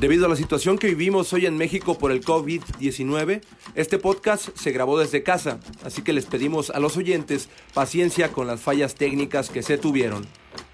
[0.00, 3.42] Debido a la situación que vivimos hoy en México por el COVID-19,
[3.74, 8.46] este podcast se grabó desde casa, así que les pedimos a los oyentes paciencia con
[8.46, 10.26] las fallas técnicas que se tuvieron.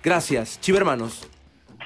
[0.04, 1.26] Gracias, chivermanos.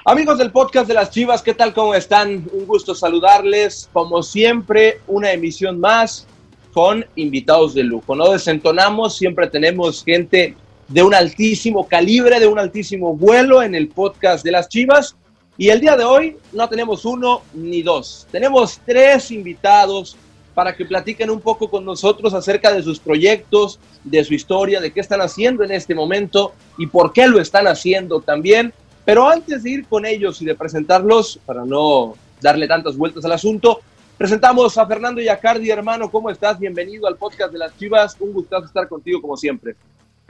[0.05, 1.73] Amigos del podcast de las Chivas, ¿qué tal?
[1.73, 2.47] ¿Cómo están?
[2.53, 3.89] Un gusto saludarles.
[3.91, 6.27] Como siempre, una emisión más
[6.73, 8.15] con invitados de lujo.
[8.15, 10.55] No desentonamos, siempre tenemos gente
[10.89, 15.15] de un altísimo calibre, de un altísimo vuelo en el podcast de las Chivas.
[15.57, 20.15] Y el día de hoy no tenemos uno ni dos, tenemos tres invitados
[20.53, 24.91] para que platiquen un poco con nosotros acerca de sus proyectos, de su historia, de
[24.91, 28.73] qué están haciendo en este momento y por qué lo están haciendo también.
[29.03, 33.33] Pero antes de ir con ellos y de presentarlos, para no darle tantas vueltas al
[33.33, 33.81] asunto,
[34.17, 36.59] presentamos a Fernando Yacardi, hermano, ¿cómo estás?
[36.59, 39.75] Bienvenido al podcast de las Chivas, un gustazo estar contigo como siempre.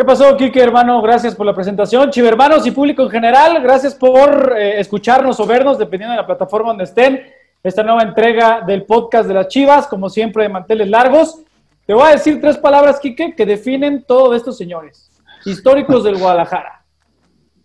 [0.01, 0.99] ¿Qué pasó, Kike, hermano?
[0.99, 2.09] Gracias por la presentación.
[2.09, 6.69] Chivermanos y público en general, gracias por eh, escucharnos o vernos, dependiendo de la plataforma
[6.69, 7.31] donde estén.
[7.61, 11.41] Esta nueva entrega del podcast de las Chivas, como siempre, de manteles largos.
[11.85, 15.11] Te voy a decir tres palabras, Kike, que definen todo de estos señores.
[15.45, 16.83] Históricos del Guadalajara.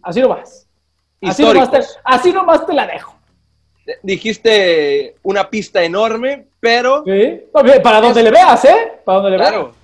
[0.02, 0.68] Así vas.
[1.22, 3.16] Así nomás, te, así nomás te la dejo.
[4.02, 7.02] Dijiste una pista enorme, pero...
[7.02, 7.44] Sí.
[7.82, 9.00] Para donde le veas, ¿eh?
[9.06, 9.64] Para donde le claro.
[9.64, 9.75] veas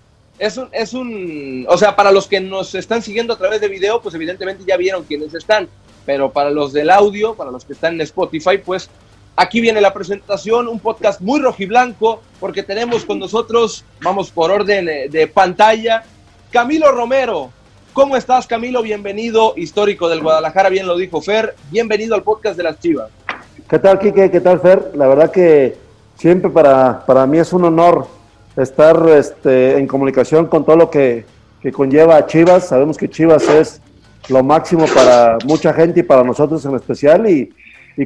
[0.43, 3.69] es un, es un, o sea, para los que nos están siguiendo a través de
[3.69, 5.69] video, pues evidentemente ya vieron quiénes están,
[6.05, 8.91] pero para los del audio, para los que están en Spotify, pues
[9.37, 14.89] aquí viene la presentación, un podcast muy rojiblanco, porque tenemos con nosotros, vamos por orden
[14.89, 16.03] eh, de pantalla,
[16.51, 17.53] Camilo Romero.
[17.93, 18.83] ¿Cómo estás, Camilo?
[18.83, 23.11] Bienvenido, histórico del Guadalajara, bien lo dijo Fer, bienvenido al podcast de las Chivas.
[23.71, 24.33] ¿Qué tal, Kike?
[24.33, 24.91] ¿Qué tal, Fer?
[24.97, 25.77] La verdad que
[26.17, 28.22] siempre para, para mí es un honor
[28.57, 31.25] estar este, en comunicación con todo lo que,
[31.73, 32.69] conlleva a Chivas.
[32.69, 33.81] Sabemos que Chivas es
[34.29, 37.53] lo máximo para mucha gente y para nosotros en especial y,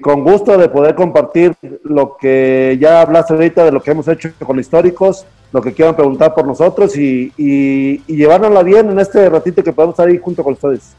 [0.01, 4.31] con gusto de poder compartir lo que ya hablaste ahorita de lo que hemos hecho
[4.45, 9.28] con históricos, lo que quieran preguntar por nosotros y, y, y llevárnosla bien en este
[9.31, 10.97] ratito que podemos estar ahí junto con ustedes.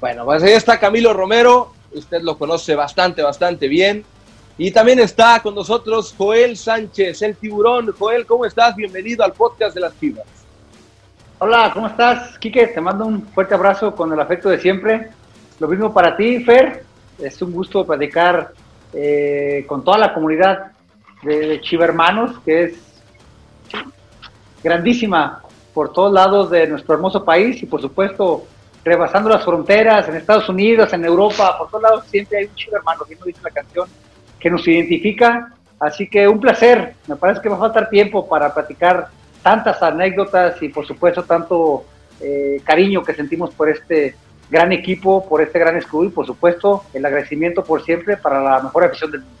[0.00, 4.04] Bueno, pues ahí está Camilo Romero, usted lo conoce bastante, bastante bien.
[4.60, 7.94] Y también está con nosotros Joel Sánchez, el tiburón.
[7.96, 8.74] Joel, ¿cómo estás?
[8.74, 10.26] Bienvenido al podcast de las Chivas.
[11.38, 12.66] Hola, ¿cómo estás, Quique?
[12.66, 15.10] Te mando un fuerte abrazo con el afecto de siempre.
[15.60, 16.82] Lo mismo para ti, Fer.
[17.20, 18.52] Es un gusto platicar
[18.92, 20.72] eh, con toda la comunidad
[21.22, 22.74] de Chiva Hermanos, que es
[24.64, 25.40] grandísima
[25.72, 28.44] por todos lados de nuestro hermoso país y, por supuesto,
[28.84, 32.78] rebasando las fronteras en Estados Unidos, en Europa, por todos lados siempre hay un Chiva
[32.78, 33.88] Hermano, bien lo dice la canción
[34.38, 35.54] que nos identifica.
[35.78, 36.94] Así que un placer.
[37.06, 39.08] Me parece que va a faltar tiempo para platicar
[39.42, 41.84] tantas anécdotas y por supuesto tanto
[42.20, 44.16] eh, cariño que sentimos por este
[44.50, 48.60] gran equipo, por este gran escudo y por supuesto el agradecimiento por siempre para la
[48.60, 49.36] mejor afición del mundo.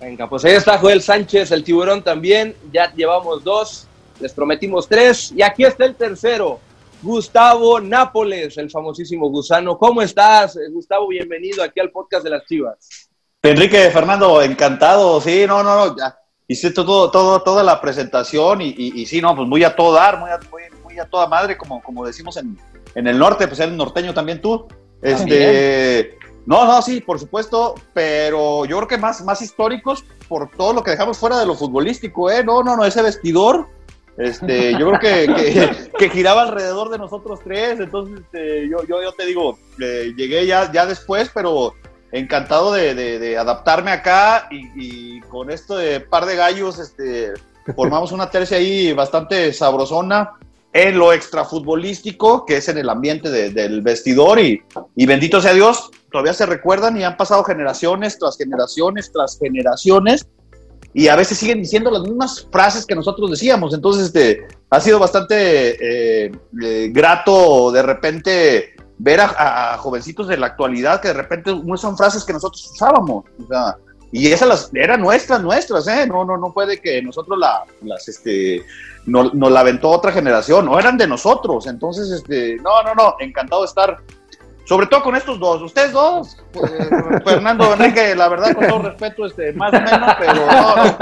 [0.00, 2.56] Venga, pues ahí está Joel Sánchez, el tiburón también.
[2.72, 3.86] Ya llevamos dos,
[4.18, 6.58] les prometimos tres y aquí está el tercero.
[7.02, 9.78] Gustavo Nápoles, el famosísimo gusano.
[9.78, 11.08] ¿Cómo estás, Gustavo?
[11.08, 13.09] Bienvenido aquí al podcast de las Chivas.
[13.42, 16.20] Enrique, Fernando, encantado, sí, no, no, no, ya
[16.50, 20.18] hiciste todo, todo, toda la presentación y, y, sí, no, pues muy a todo dar,
[20.18, 20.40] muy a,
[20.82, 22.58] muy, a toda madre, como, como decimos en,
[22.96, 24.66] en, el norte, pues eres norteño también tú.
[25.00, 30.72] Este, no, no, sí, por supuesto, pero yo creo que más, más históricos por todo
[30.72, 32.42] lo que dejamos fuera de lo futbolístico, ¿eh?
[32.42, 33.68] No, no, no, ese vestidor,
[34.18, 39.12] este, yo creo que, que, giraba alrededor de nosotros tres, entonces este, yo, yo, yo
[39.12, 41.74] te digo, eh, llegué ya, ya después, pero
[42.12, 47.32] encantado de, adaptarme acá y, con esto de par de gallos, este,
[47.76, 50.32] formamos una tercia ahí bastante sabrosona
[50.72, 54.62] en lo extrafutbolístico, que es en el ambiente del vestidor y,
[54.96, 60.26] bendito sea Dios, todavía se recuerdan y han pasado generaciones tras generaciones tras generaciones
[60.92, 63.74] y a veces siguen diciendo las mismas frases que nosotros decíamos.
[63.74, 70.48] Entonces, este, ha sido bastante eh, eh, grato de repente ver a, jovencitos de la
[70.48, 73.24] actualidad que de repente usan frases que nosotros usábamos.
[73.42, 73.76] O sea,
[74.12, 76.06] y esas las, eran nuestras, nuestras, ¿eh?
[76.06, 78.62] No, no, no puede que nosotros la, las, este,
[79.06, 81.66] nos no la aventó otra generación, no eran de nosotros.
[81.66, 83.96] Entonces, este, no, no, no, encantado de estar
[84.70, 86.88] sobre todo con estos dos, ustedes dos, eh,
[87.24, 90.98] Fernando Enrique, la verdad, con todo respeto, este, más o menos, pero no, no,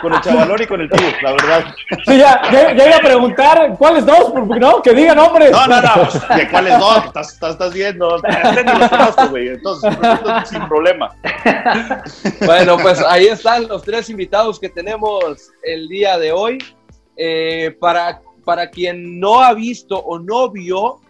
[0.00, 1.74] con el chavalón y con el tío, la verdad.
[2.06, 4.32] Sí, ya, ya, iba a preguntar, ¿cuáles dos?
[4.58, 5.50] No, que digan nombres.
[5.50, 7.04] No, no, no, ¿de cuáles dos?
[7.04, 9.94] Estás, estás, estás viendo, este los conozco, güey, entonces,
[10.48, 11.10] sin problema.
[12.46, 16.56] Bueno, pues ahí están los tres invitados que tenemos el día de hoy.
[17.18, 21.00] Eh, para, para quien no ha visto o no vio,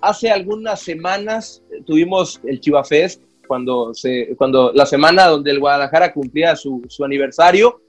[0.00, 6.12] hace algunas semanas tuvimos el Chiva Fest cuando, se, cuando la semana donde el Guadalajara
[6.12, 7.80] cumplía su, su aniversario.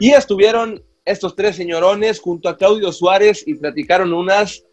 [0.00, 4.64] Y estuvieron estos tres señorones junto a Claudio Suárez y platicaron unas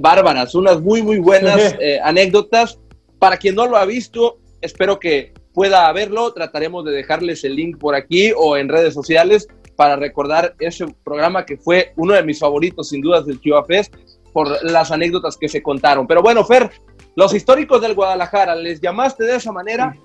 [0.00, 2.78] bárbaras, unas muy, muy buenas eh, anécdotas.
[3.18, 6.32] Para quien no lo ha visto, espero que pueda verlo.
[6.32, 11.46] Trataremos de dejarles el link por aquí o en redes sociales para recordar ese programa
[11.46, 13.94] que fue uno de mis favoritos, sin dudas, del Chiva Fest,
[14.38, 16.06] por las anécdotas que se contaron.
[16.06, 16.70] Pero bueno, Fer,
[17.16, 19.96] los históricos del Guadalajara, les llamaste de esa manera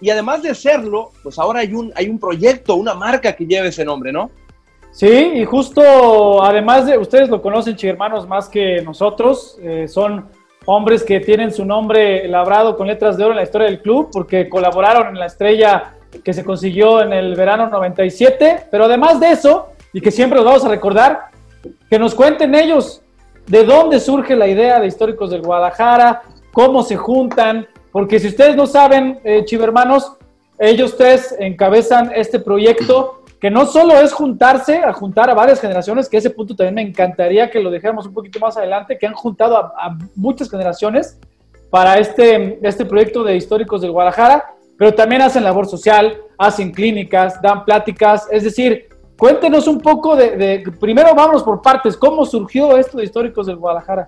[0.00, 3.66] y además de serlo, pues ahora hay un, hay un proyecto, una marca que lleva
[3.66, 4.30] ese nombre, ¿no?
[4.92, 10.26] Sí, y justo, además de, ustedes lo conocen, hermanos, más que nosotros, eh, son
[10.64, 14.08] hombres que tienen su nombre labrado con letras de oro en la historia del club,
[14.10, 19.32] porque colaboraron en la estrella que se consiguió en el verano 97, pero además de
[19.32, 21.26] eso, y que siempre los vamos a recordar,
[21.90, 23.01] que nos cuenten ellos
[23.46, 26.22] de dónde surge la idea de Históricos del Guadalajara,
[26.52, 30.12] cómo se juntan, porque si ustedes no saben, eh, chivermanos,
[30.58, 36.08] ellos tres encabezan este proyecto que no solo es juntarse, a juntar a varias generaciones,
[36.08, 39.14] que ese punto también me encantaría que lo dejáramos un poquito más adelante, que han
[39.14, 41.18] juntado a, muchas generaciones
[41.68, 47.42] para este, este proyecto de históricos del Guadalajara, pero también hacen labor social, hacen clínicas,
[47.42, 48.86] dan pláticas, es decir,
[49.22, 54.04] cuéntenos un poco de, primero vámonos por partes, ¿cómo surgió esto de históricos del Guadalajara?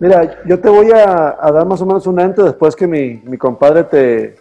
[0.00, 3.38] Mira, yo te voy a, dar más o menos un ente después que mi, mi
[3.38, 4.34] compadre te,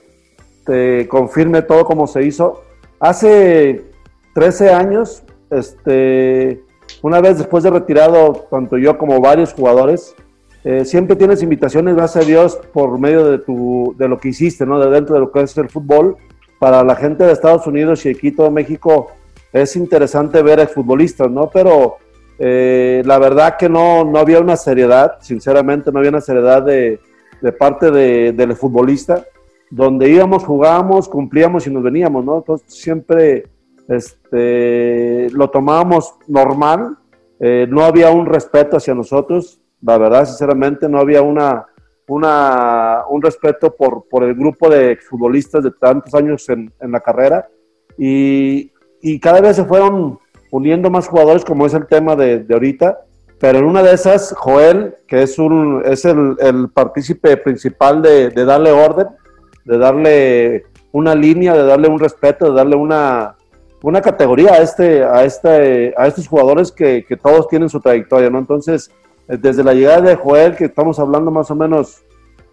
[0.66, 2.64] te confirme todo cómo se hizo.
[3.00, 3.92] Hace
[4.34, 5.22] 13 años,
[5.52, 6.64] este,
[7.04, 10.16] una vez después de retirado, tanto yo como varios jugadores,
[10.64, 14.66] eh, siempre tienes invitaciones, gracias a Dios, por medio de, tu, de lo que hiciste,
[14.66, 14.80] ¿no?
[14.80, 16.18] De dentro de lo que es el fútbol.
[16.58, 18.04] Para la gente de Estados Unidos
[18.36, 19.12] todo México
[19.54, 21.50] es interesante ver a futbolistas, ¿no?
[21.50, 21.98] Pero
[22.40, 27.00] eh, la verdad que no, no había una seriedad, sinceramente no había una seriedad de,
[27.42, 29.26] de parte de, del futbolista,
[29.70, 32.38] donde íbamos, jugábamos, cumplíamos y nos veníamos, ¿no?
[32.38, 33.48] Entonces siempre
[33.88, 36.98] este, lo tomábamos normal,
[37.40, 41.66] eh, no había un respeto hacia nosotros, la verdad, sinceramente, no había una,
[42.08, 47.00] una, un respeto por, por el grupo de futbolistas de tantos años en, en la
[47.00, 47.48] carrera
[47.98, 48.71] y,
[49.02, 50.20] y, cada vez se fueron
[50.52, 53.00] uniendo más jugadores, como es el tema de, de ahorita.
[53.40, 58.30] Pero en una de esas, Joel, que es, un, es el, el partícipe principal de,
[58.30, 59.08] de darle orden,
[59.66, 63.36] de darle una línea, de darle un respeto, de darle una,
[63.82, 68.30] una categoría a, este, a, este, a estos jugadores que, que todos tienen su trayectoria,
[68.30, 68.38] ¿no?
[68.38, 68.92] Entonces,
[69.28, 72.04] desde la llegada de Joel, que estamos hablando más o menos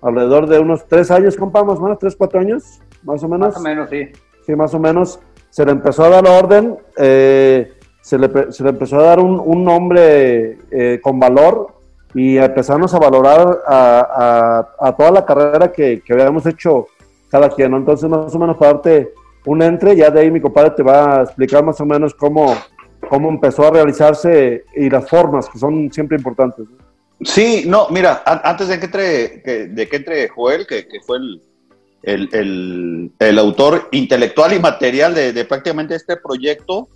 [0.01, 3.49] alrededor de unos tres años, compa, más o menos, tres, cuatro años, más o menos.
[3.55, 4.09] Más o menos, sí.
[4.47, 5.21] Sí, más o menos.
[5.51, 9.41] Se le empezó a dar orden, eh, se, le, se, le, empezó a dar un,
[9.45, 11.75] un nombre eh, con valor
[12.15, 16.87] y empezamos a valorar a, a, a toda la carrera que, que, habíamos hecho
[17.31, 17.77] cada quien, ¿no?
[17.77, 19.13] Entonces, más o menos, para darte
[19.45, 22.55] un entre, ya de ahí mi compadre te va a explicar más o menos cómo,
[23.09, 26.67] cómo empezó a realizarse y las formas que son siempre importantes.
[27.23, 31.43] Sí, no, mira, antes de que entre, de que entre Joel, que, que fue el,
[32.09, 36.89] el, el, el, autor intelectual y material de, de prácticamente este proyecto,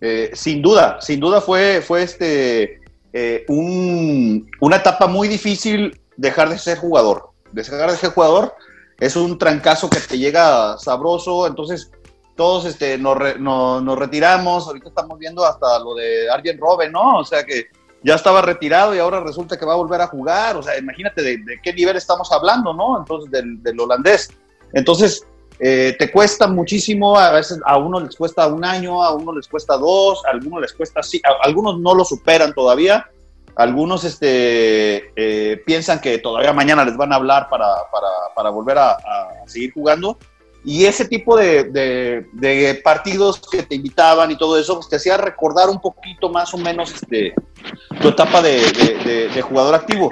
[0.00, 2.80] eh, sin duda, sin duda fue, fue este,
[3.14, 8.54] eh, un, una etapa muy difícil dejar de ser jugador, dejar de ser jugador
[9.00, 11.90] es un trancazo que te llega sabroso, entonces
[12.36, 17.18] todos este, nos, nos, retiramos, ahorita estamos viendo hasta lo de Arjen Robben, ¿no?
[17.18, 17.68] O sea que
[18.02, 21.22] ya estaba retirado y ahora resulta que va a volver a jugar, o sea, imagínate
[21.22, 22.98] de, qué nivel estamos hablando, ¿no?
[22.98, 24.28] Entonces, del holandés.
[24.72, 25.26] Entonces,
[25.60, 29.48] eh, te cuesta muchísimo, a veces a uno les cuesta un año, a uno les
[29.48, 33.10] cuesta dos, a algunos les cuesta sí, algunos no lo superan todavía,
[33.56, 38.78] algunos este, eh, piensan que todavía mañana les van a hablar para, para, para volver
[38.78, 38.98] a,
[39.46, 40.16] seguir jugando,
[40.64, 45.68] y ese tipo de, partidos que te invitaban y todo eso, pues te hacía recordar
[45.70, 47.34] un poquito más o menos este,
[48.00, 50.08] tu etapa de, jugador activo.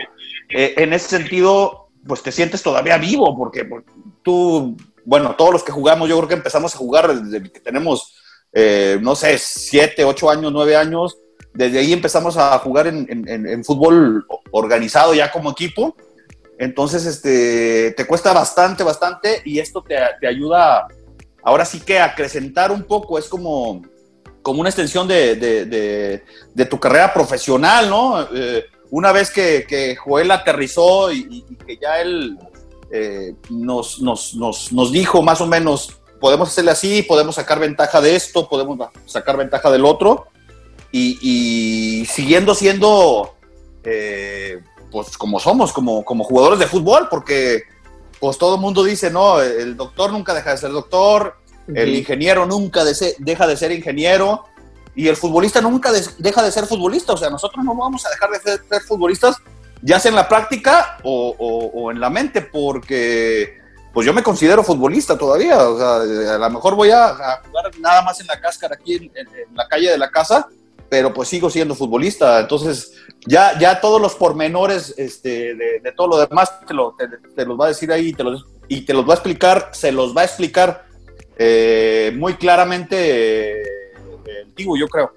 [0.48, 3.68] Eh, en ese sentido, pues te sientes todavía vivo, porque
[5.04, 8.14] bueno, todos los que jugamos, yo creo que empezamos a jugar desde que tenemos,
[8.52, 11.18] eh, no sé, siete, ocho años, nueve años.
[11.54, 15.97] Desde ahí empezamos a jugar en, fútbol organizado ya como equipo
[16.59, 20.88] entonces, este, te cuesta bastante, bastante y esto te, ayuda
[21.42, 23.83] ahora sí que a acrecentar un poco, es como,
[24.42, 26.23] como una extensión de,
[26.68, 28.26] tu carrera profesional, ¿no?
[28.35, 32.38] Eh, una vez que, Joel aterrizó y, que ya él
[32.90, 38.00] eh, nos, nos, nos, nos, dijo más o menos, podemos hacerle así, podemos sacar ventaja
[38.00, 40.26] de esto, podemos sacar ventaja del otro,
[40.93, 43.35] y, y siguiendo siendo...
[43.85, 47.64] Eh, pues como somos, como, como jugadores de fútbol, porque
[48.19, 51.37] pues todo el mundo dice, no, el doctor nunca deja de ser doctor,
[51.75, 54.45] el ingeniero nunca deja de ser ingeniero
[54.95, 57.12] y el futbolista nunca deja de ser futbolista.
[57.12, 59.37] O sea, nosotros no vamos a dejar de ser, futbolistas,
[59.83, 63.59] ya sea en la práctica o, en la mente, porque
[63.92, 65.68] pues yo me considero futbolista todavía.
[65.68, 69.28] O sea, a lo mejor voy a, jugar nada más en la cáscara aquí en,
[69.54, 70.49] la calle de la casa,
[70.88, 72.40] pero pues sigo siendo futbolista.
[72.40, 72.92] Entonces,
[73.26, 77.66] ya, ya todos los pormenores este, de, todo lo demás te, lo, te, los va
[77.66, 80.25] a decir ahí te los, y te los va a explicar, se los va a
[80.25, 80.85] explicar
[81.38, 83.62] eh, muy claramente
[84.26, 85.12] el Tibu, yo creo.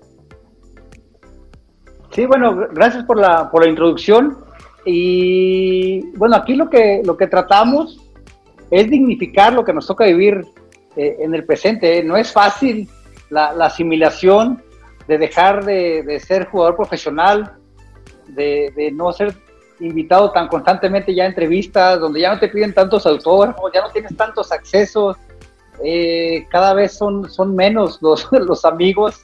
[2.12, 4.49] Sí, bueno, gracias por la, por la introducción.
[4.92, 8.00] Y bueno, aquí lo que, lo que tratamos
[8.72, 10.44] es dignificar lo que nos toca vivir
[10.96, 12.04] eh, en el presente.
[12.04, 12.90] No es fácil
[13.30, 14.64] la, asimilación
[15.08, 17.54] de dejar de, ser jugador profesional,
[18.30, 19.36] de, no ser
[19.80, 23.92] invitado tan constantemente ya a entrevistas, donde ya no te piden tantos autógrafos, ya no
[23.92, 25.18] tienes tantos accesos,
[25.84, 29.24] eh, cada vez son, son menos los, los amigos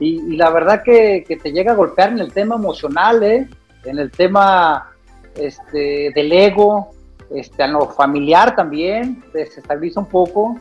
[0.00, 3.46] y, la verdad que, te llega a golpear en el tema emocional, ¿eh?
[3.84, 4.93] en el tema
[5.36, 6.90] este, del ego,
[7.34, 10.56] este, a lo familiar también, se estabiliza un poco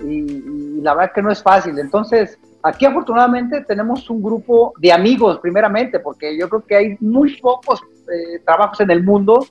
[0.00, 1.78] y, la verdad que no es fácil.
[1.78, 7.36] Entonces, aquí afortunadamente tenemos un grupo de amigos primeramente, porque yo creo que hay muy
[7.40, 9.46] pocos eh, trabajos en el mundo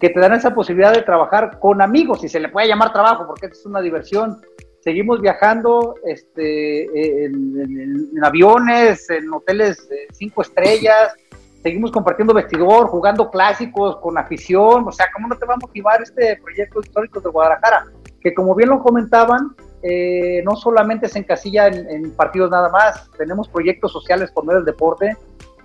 [0.00, 3.26] que te dan esa posibilidad de trabajar con amigos, si se le puede llamar trabajo,
[3.26, 4.38] porque es una diversión.
[4.80, 11.14] Seguimos viajando este, en, aviones, en hoteles de cinco estrellas,
[11.62, 16.02] seguimos compartiendo vestidor, jugando clásicos con afición, o sea, ¿cómo no te va a motivar
[16.02, 17.86] este proyecto histórico de Guadalajara?
[18.20, 23.10] Que como bien lo comentaban, eh, no solamente se encasilla en, en, partidos nada más,
[23.16, 25.16] tenemos proyectos sociales por medio del deporte,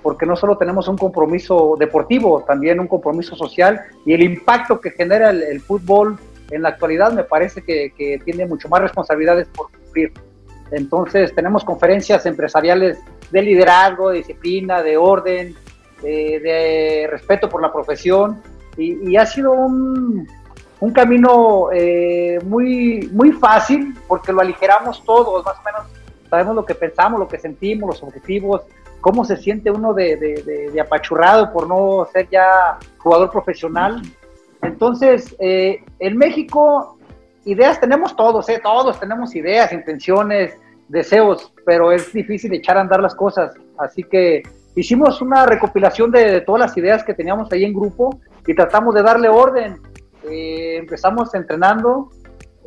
[0.01, 4.91] porque no solo tenemos un compromiso deportivo, también un compromiso social y el impacto que
[4.91, 6.17] genera el, fútbol
[6.49, 10.11] en la actualidad me parece que, tiene mucho más responsabilidades por cumplir.
[10.71, 15.55] Entonces tenemos conferencias empresariales de liderazgo, de disciplina, de orden,
[16.01, 18.41] de, respeto por la profesión
[18.77, 20.27] y, ha sido un,
[20.93, 25.81] camino eh, muy, muy fácil porque lo aligeramos todos, más o menos
[26.29, 28.61] sabemos lo que pensamos, lo que sentimos, los objetivos,
[29.01, 34.01] cómo se siente uno de, apachurrado por no ser ya jugador profesional.
[34.61, 36.97] Entonces, eh, en México,
[37.45, 38.59] ideas tenemos todos, ¿eh?
[38.63, 40.55] todos tenemos ideas, intenciones,
[40.87, 43.53] deseos, pero es difícil echar a andar las cosas.
[43.77, 44.43] Así que
[44.75, 49.03] hicimos una recopilación de, todas las ideas que teníamos ahí en grupo y tratamos de
[49.03, 49.79] darle orden.
[50.29, 52.09] Eh, empezamos entrenando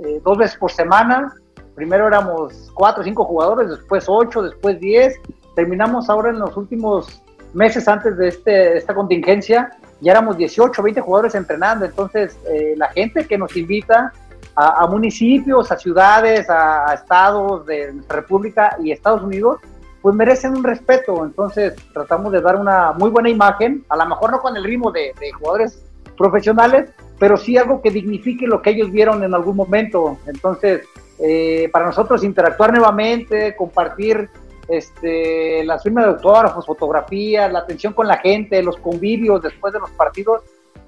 [0.04, 1.34] eh, dos veces por semana.
[1.74, 5.18] Primero éramos cuatro o cinco jugadores, después ocho, después diez
[5.54, 9.70] terminamos ahora en los últimos meses antes de este, esta contingencia,
[10.00, 14.12] ya éramos 18, 20 jugadores entrenando, entonces eh, la gente que nos invita
[14.56, 19.60] a, municipios, a ciudades, a, estados de nuestra república y Estados Unidos,
[20.04, 24.32] pues merecen un respeto, entonces tratamos de dar una muy buena imagen, a lo mejor
[24.32, 25.82] no con el ritmo de, jugadores
[26.14, 30.82] profesionales, pero sí algo que dignifique lo que ellos vieron en algún momento, entonces
[31.18, 34.28] eh, para nosotros interactuar nuevamente, compartir
[34.68, 39.80] este, las firmas de autógrafos, fotografías, la atención con la gente, los convivios después de
[39.80, 40.42] los partidos,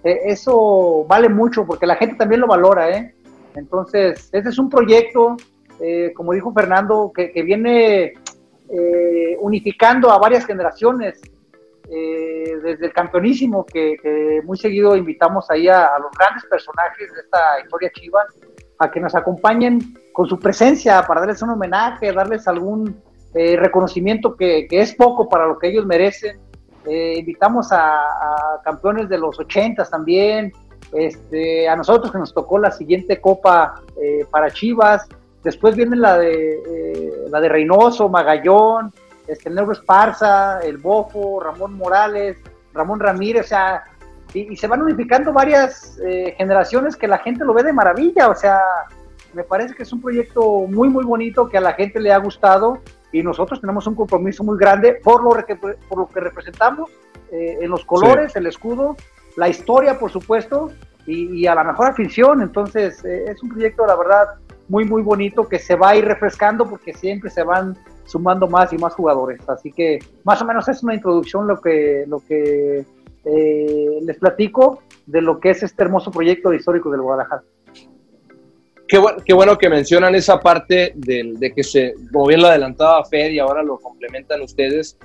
[0.05, 3.15] eh, eso vale mucho porque la gente también lo valora, ¿eh?
[3.55, 5.39] Entonces, ese es un proyecto,
[5.81, 8.13] eh, como dijo Fernando, que, viene
[8.69, 11.21] eh, unificando a varias generaciones,
[11.89, 17.61] desde el campeonísimo, que, muy seguido invitamos ahí a, a, los grandes personajes de esta
[17.63, 18.25] historia chiva,
[18.79, 23.01] a que nos acompañen con su presencia para darles un homenaje, darles algún
[23.39, 26.39] eh, reconocimiento que, es poco para lo que ellos merecen.
[26.87, 28.01] Eh, invitamos a,
[28.65, 30.53] campeones de los 80 también,
[30.93, 35.07] este, a nosotros que nos tocó la siguiente copa eh, para Chivas,
[35.47, 38.93] después viene la de, la de Reynoso, Magallón,
[39.27, 42.37] este, Negro Esparza, el Bofo, Ramón Morales,
[42.75, 43.85] Ramón Ramírez, o sea,
[44.35, 45.99] y, y se van unificando varias
[46.37, 48.61] generaciones que la gente lo ve de maravilla, o sea,
[49.33, 52.19] me parece que es un proyecto muy, muy bonito que a la gente le ha
[52.19, 52.81] gustado
[53.13, 56.91] y nosotros tenemos un compromiso muy grande por lo que, por lo que representamos
[57.31, 58.97] eh, en los colores, el escudo,
[59.37, 60.71] la historia, por supuesto,
[61.07, 62.43] y, a la mejor afición.
[62.43, 64.27] Entonces, eh, es un proyecto, la verdad,
[64.69, 68.73] muy, muy bonito que se va a ir refrescando porque siempre se van sumando más
[68.73, 69.41] y más jugadores.
[69.49, 72.85] Así que, más o menos, es una introducción lo que, lo que
[73.25, 77.43] eh, les platico de lo que es este hermoso proyecto histórico del Guadalajara.
[78.89, 83.41] Qué bueno, que mencionan esa parte de, que se, como bien lo adelantaba Fed y
[83.41, 84.97] ahora lo complementan ustedes,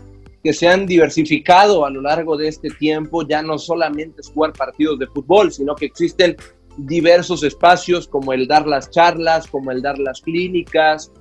[0.43, 4.53] que se han diversificado a lo largo de este tiempo, ya no solamente es jugar
[4.53, 6.35] partidos de fútbol, sino que existen
[6.77, 11.11] diversos espacios como el dar las charlas, como el dar las clínicas.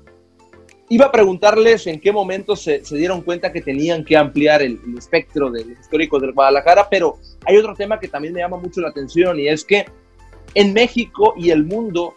[0.89, 5.51] Iba a preguntarles en qué momento se, dieron cuenta que tenían que ampliar el, espectro
[5.51, 8.89] de los históricos del Guadalajara, pero hay otro tema que también me llama mucho la
[8.89, 9.87] atención y es que
[10.55, 12.17] en México y el mundo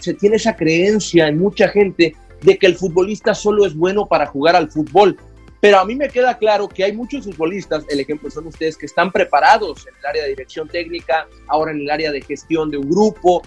[0.00, 4.26] se tiene esa creencia en mucha gente de que el futbolista solo es bueno para
[4.26, 5.16] jugar al fútbol.
[5.64, 8.84] Pero a mí me queda claro que hay muchos futbolistas, el ejemplo son ustedes, que
[8.84, 12.76] están preparados en el área de dirección técnica, ahora en el área de gestión de
[12.76, 13.40] un grupo.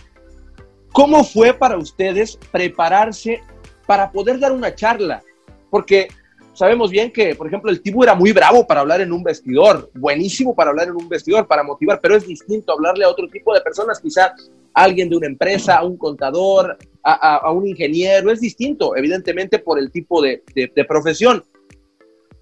[0.91, 3.39] ¿Cómo fue para ustedes prepararse
[3.85, 5.21] para poder dar una charla?
[5.69, 6.07] Porque
[6.53, 9.91] sabemos bien que, por ejemplo, el Tibu era muy bravo para hablar en un vestidor,
[9.93, 13.53] buenísimo para hablar en un vestidor, para motivar, pero es distinto hablarle a otro tipo
[13.53, 14.33] de personas, quizá
[14.73, 19.77] a alguien de una empresa, a un contador, a, un ingeniero, es distinto, evidentemente, por
[19.77, 20.41] el tipo de
[20.87, 21.43] profesión.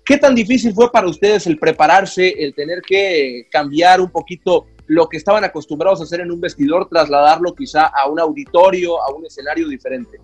[0.05, 5.09] ¿Qué tan difícil fue para ustedes el prepararse, el tener que cambiar un poquito lo
[5.09, 9.25] que estaban acostumbrados a hacer en un vestidor, trasladarlo quizá a un auditorio, a un
[9.25, 10.19] escenario diferente?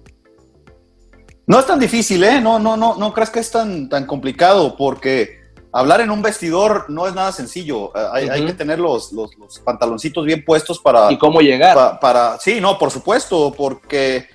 [1.47, 2.39] No es tan difícil, ¿eh?
[2.39, 6.85] No, no, no, no crees que es tan, tan complicado, porque hablar en un vestidor
[6.89, 7.91] no es nada sencillo.
[7.95, 9.31] Eh, hay, que tener los, los,
[9.65, 11.11] pantaloncitos bien puestos para.
[11.11, 11.99] ¿Y cómo llegar?
[11.99, 14.27] para, sí, no, por supuesto, porque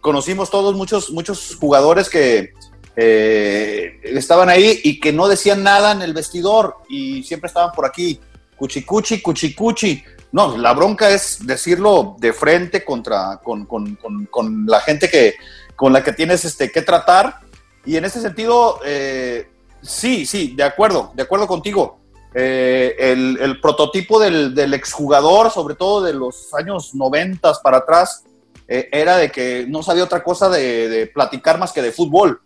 [0.00, 2.52] conocimos todos muchos, muchos jugadores que
[2.94, 7.86] eh, estaban ahí y que no decían nada en el vestidor y siempre estaban por
[7.86, 8.20] aquí,
[8.56, 10.04] cuchicuchi, cuchicuchi.
[10.32, 13.66] No, la bronca es decirlo de frente contra, con,
[14.66, 15.34] la gente que,
[15.76, 17.40] con la que tienes este, que tratar.
[17.84, 19.48] Y en ese sentido, eh,
[19.82, 21.98] sí, sí, de acuerdo, de acuerdo contigo.
[22.34, 28.24] Eh, el, prototipo del, del, exjugador, sobre todo de los años 90 para atrás,
[28.66, 32.40] era de que no sabía otra cosa de, platicar más que de fútbol.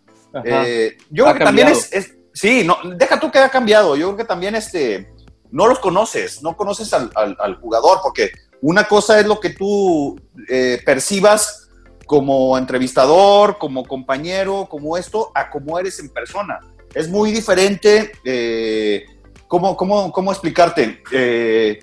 [0.45, 4.17] Eh, yo creo que también es, sí, no, deja tú que haya cambiado, yo creo
[4.19, 5.11] que también este,
[5.51, 10.81] no los conoces, no conoces al, jugador, porque una cosa es lo que tú eh,
[10.85, 11.69] percibas
[12.07, 16.61] como entrevistador, como compañero, como esto, a cómo eres en persona.
[16.95, 19.07] Es muy diferente, eh,
[19.49, 21.03] ¿cómo, cómo, explicarte?
[21.11, 21.81] Eh,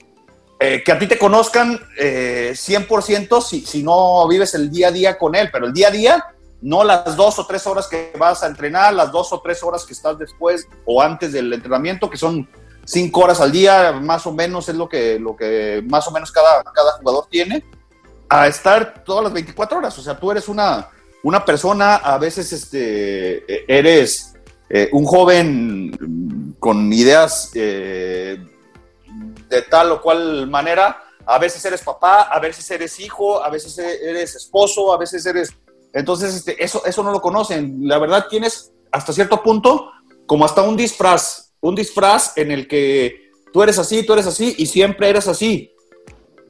[0.59, 5.35] que a ti te conozcan 100% si, si no vives el día a día con
[5.35, 6.32] él, pero el día a día
[6.63, 9.85] no las dos o tres horas que vas a entrenar, las dos o tres horas
[9.85, 12.47] que estás después o antes del entrenamiento, que son
[12.85, 16.31] cinco horas al día, más o menos es lo que, lo que más o menos
[16.31, 17.65] cada, cada jugador tiene,
[18.29, 19.97] a estar todas las 24 horas.
[19.99, 20.87] O sea, tú eres una,
[21.23, 24.33] una persona, a veces este, eres
[24.69, 28.41] eh, un joven con ideas eh,
[29.49, 33.77] de tal o cual manera, a veces eres papá, a veces eres hijo, a veces
[33.77, 35.53] eres esposo, a veces eres
[35.93, 37.87] entonces, este, eso, eso no lo conocen.
[37.87, 39.91] La verdad, tienes hasta cierto punto
[40.25, 44.55] como hasta un disfraz, un disfraz en el que tú eres así, tú eres así
[44.57, 45.71] y siempre eres así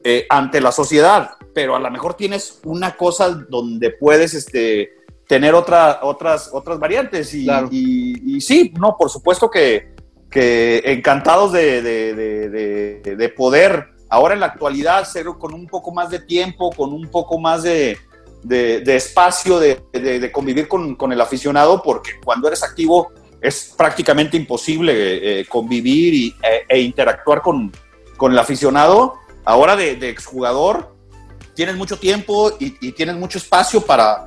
[0.03, 4.91] eh, ante la sociedad, pero a lo mejor tienes una cosa donde puedes este,
[5.27, 7.33] tener otra, otras, otras variantes.
[7.33, 9.93] Y, y, sí, no, por supuesto que,
[10.29, 16.09] que encantados de, de, de, poder ahora en la actualidad ser con un poco más
[16.09, 17.97] de tiempo, con un poco más de,
[18.43, 25.39] de, espacio de, convivir con, el aficionado, porque cuando eres activo es prácticamente imposible eh,
[25.39, 27.71] eh, convivir y, e, e, interactuar con,
[28.21, 29.15] el aficionado.
[29.43, 30.95] Ahora de, exjugador,
[31.53, 34.25] tienes mucho tiempo y, tienes mucho espacio para,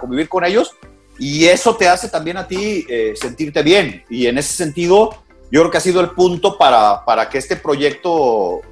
[0.00, 0.74] convivir con ellos
[1.18, 4.04] y eso te hace también a ti eh, sentirte bien.
[4.08, 5.10] Y en ese sentido,
[5.50, 8.62] yo creo que ha sido el punto para, que este proyecto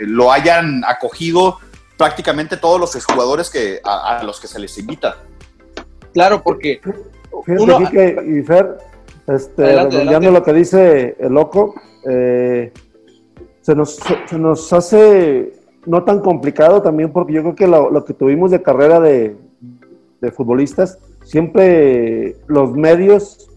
[0.00, 1.60] lo hayan acogido
[1.96, 5.16] prácticamente todos los jugadores que, a, los que se les invita.
[6.12, 6.80] Claro, porque...
[7.46, 7.78] Uno...
[7.80, 8.78] y Fer,
[9.26, 11.74] este, lo que dice el loco,
[12.08, 12.72] eh,
[13.60, 15.52] se, nos, se nos hace
[15.86, 19.36] no tan complicado también porque yo creo que lo, que tuvimos de carrera de,
[20.20, 23.48] de, futbolistas, siempre los medios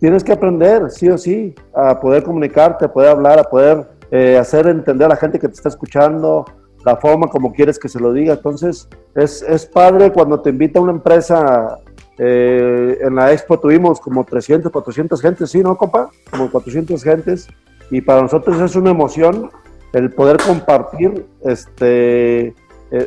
[0.00, 4.36] tienes que aprender, sí o sí, a poder comunicarte, a poder hablar, a poder eh,
[4.36, 6.44] hacer entender a la gente que te está escuchando,
[6.84, 8.34] la forma como quieres que se lo diga.
[8.34, 11.78] Entonces, es, es padre cuando te invita una empresa.
[12.18, 16.10] Eh, en la expo tuvimos como 300, 400 gentes, ¿sí, no, compa?
[16.30, 17.48] Como 400 gentes.
[17.90, 19.50] Y para nosotros es una emoción
[19.92, 22.54] el poder compartir este, eh,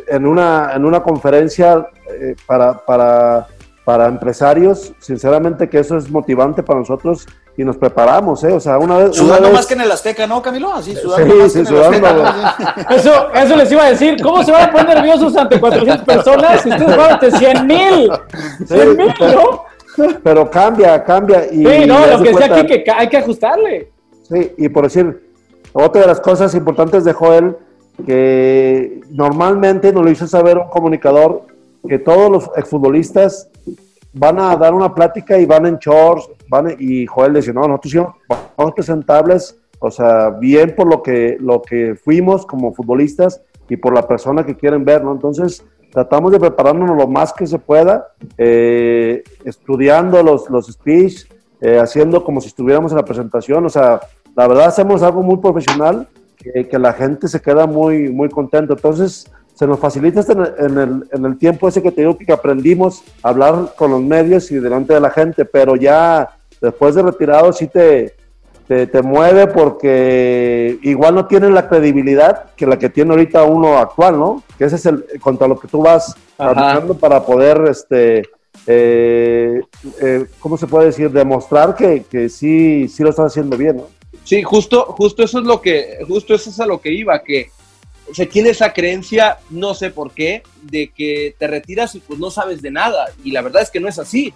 [0.08, 3.48] en, una, en una conferencia eh, para, para
[3.86, 8.52] para empresarios, sinceramente que eso es motivante para nosotros y nos preparamos, ¿eh?
[8.52, 9.16] O sea, una vez...
[9.16, 10.74] Sudando más que en el Azteca, ¿no, Camilo?
[10.74, 11.98] Así, sudando sí, más sí, que sudando.
[11.98, 12.16] En el
[12.98, 16.62] eso, eso les iba a decir, ¿cómo se van a poner nerviosos ante 400 personas
[16.62, 18.12] si ustedes van ante 100 mil?
[18.66, 19.66] 100 mil, ¿no?
[20.24, 21.46] Pero cambia, cambia.
[21.46, 23.92] Y sí, no, lo que decía aquí que hay que ajustarle.
[24.24, 25.32] Sí, y por decir,
[25.72, 27.56] otra de las cosas importantes de Joel
[28.06, 31.44] que normalmente nos lo hizo saber un comunicador
[31.88, 33.50] que todos los exfutbolistas
[34.16, 38.14] van a dar una plática y van en shorts, van y Joel decía, no, nosotros
[38.58, 43.94] vamos presentables, o sea, bien por lo que, lo que fuimos como futbolistas y por
[43.94, 45.12] la persona que quieren ver, ¿no?
[45.12, 51.26] Entonces, tratamos de prepararnos lo más que se pueda, eh, estudiando los, los speech,
[51.60, 54.00] eh, haciendo como si estuviéramos en la presentación, o sea,
[54.36, 58.74] la verdad hacemos algo muy profesional que, que la gente se queda muy, muy contento.
[58.74, 60.22] Entonces, se nos facilita
[60.60, 64.02] en el, en el, tiempo ese que te digo que aprendimos a hablar con los
[64.02, 68.16] medios y delante de la gente, pero ya después de retirado sí te,
[68.68, 74.20] te, mueve porque igual no tiene la credibilidad que la que tiene ahorita uno actual,
[74.20, 74.44] ¿no?
[74.58, 78.24] Que ese es el contra lo que tú vas trabajando para poder, este,
[78.68, 79.62] eh,
[80.02, 81.10] eh, ¿cómo se puede decir?
[81.12, 83.88] Demostrar que, que sí, sí lo estás haciendo bien, ¿no?
[84.26, 87.52] Sí, justo, justo eso es lo que, justo eso es a lo que iba, que
[88.14, 92.30] se tiene esa creencia, no sé por qué, de que te retiras y pues no
[92.30, 93.08] sabes de nada.
[93.24, 94.34] Y la verdad es que no es así.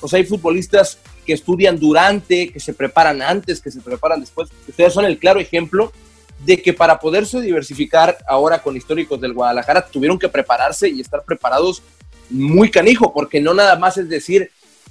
[0.00, 4.48] O hay futbolistas que estudian durante, que se preparan antes, que se preparan después.
[4.68, 5.92] Ustedes son el claro ejemplo
[6.44, 11.24] de que para poderse diversificar ahora con históricos del Guadalajara tuvieron que prepararse y estar
[11.24, 11.82] preparados
[12.30, 14.50] muy canijo, porque no nada más es decir,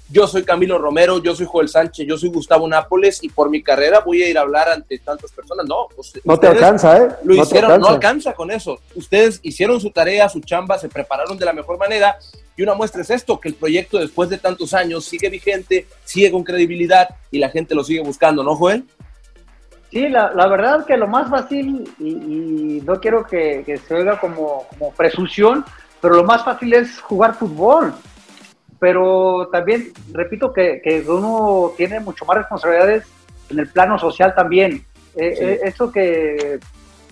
[0.10, 3.62] yo soy Camilo Romero, yo soy Joel Sánchez, yo soy Gustavo Nápoles y por mi
[3.62, 5.66] carrera voy a ir a hablar ante tantas personas.
[5.68, 7.08] No, pues, no te alcanza, ¿eh?
[7.24, 8.80] Lo hicieron, no alcanza con eso.
[8.96, 12.18] Ustedes hicieron su tarea, su chamba, se prepararon de la mejor manera
[12.56, 16.32] y una muestra es esto, que el proyecto después de tantos años sigue vigente, sigue
[16.32, 18.86] con credibilidad y la gente lo sigue buscando, ¿no, Joel?
[19.92, 24.20] Sí, la, la verdad que lo más fácil, y, no quiero que, que se oiga
[24.20, 25.64] como, como presunción,
[26.02, 27.94] pero lo más fácil es jugar fútbol
[28.80, 33.06] pero también repito que, que, uno tiene mucho más responsabilidades
[33.50, 34.86] en el plano social también.
[35.16, 36.60] Eh, eh, eso que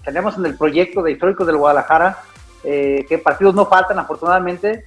[0.04, 2.20] tenemos en el proyecto de Históricos del Guadalajara,
[2.64, 4.86] eh, que partidos no faltan afortunadamente,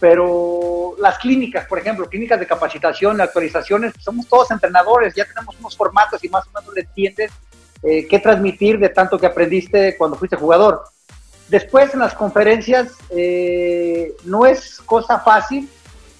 [0.00, 5.76] pero las clínicas, por ejemplo, clínicas de capacitación, actualizaciones, somos todos entrenadores, ya tenemos unos
[5.76, 7.32] formatos y más o menos le entiendes
[7.82, 10.84] qué transmitir de tanto que aprendiste cuando fuiste jugador.
[11.48, 12.92] Después en las conferencias
[14.24, 15.68] no es cosa fácil,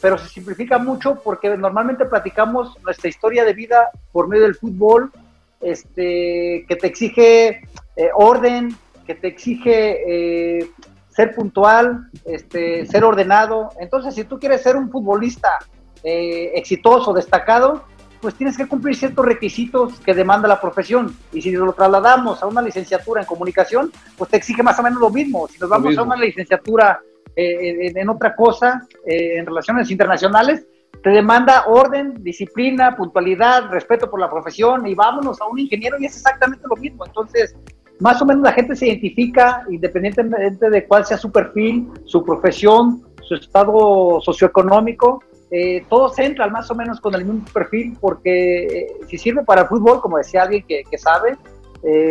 [0.01, 5.13] pero se simplifica mucho porque normalmente platicamos nuestra historia de vida por medio del fútbol,
[5.61, 7.49] este, que te exige
[7.97, 8.75] eh, orden,
[9.07, 10.71] que te exige eh,
[11.09, 13.71] ser puntual, este, ser ordenado.
[13.79, 15.59] Entonces, si tú quieres ser un futbolista
[16.03, 17.85] eh, exitoso, destacado,
[18.21, 21.15] pues tienes que cumplir ciertos requisitos que demanda la profesión.
[21.33, 25.01] Y si lo trasladamos a una licenciatura en comunicación, pues te exige más o menos
[25.01, 25.49] lo mismo.
[25.49, 27.01] Si nos vamos a una licenciatura
[27.37, 30.67] eh, en, otra cosa, eh, en relaciones internacionales,
[31.03, 36.07] te demanda orden, disciplina, puntualidad, respeto por la profesión y vámonos a un ingeniero y
[36.07, 37.07] es exactamente lo mismo.
[37.07, 37.57] Entonces,
[38.01, 43.03] más o menos la gente se identifica independientemente de cuál sea su perfil, su profesión,
[43.23, 48.87] su estado socioeconómico, eh, todos entran más o menos con el mismo perfil porque eh,
[49.09, 51.37] si sirve para el fútbol, como decía alguien que, que sabe,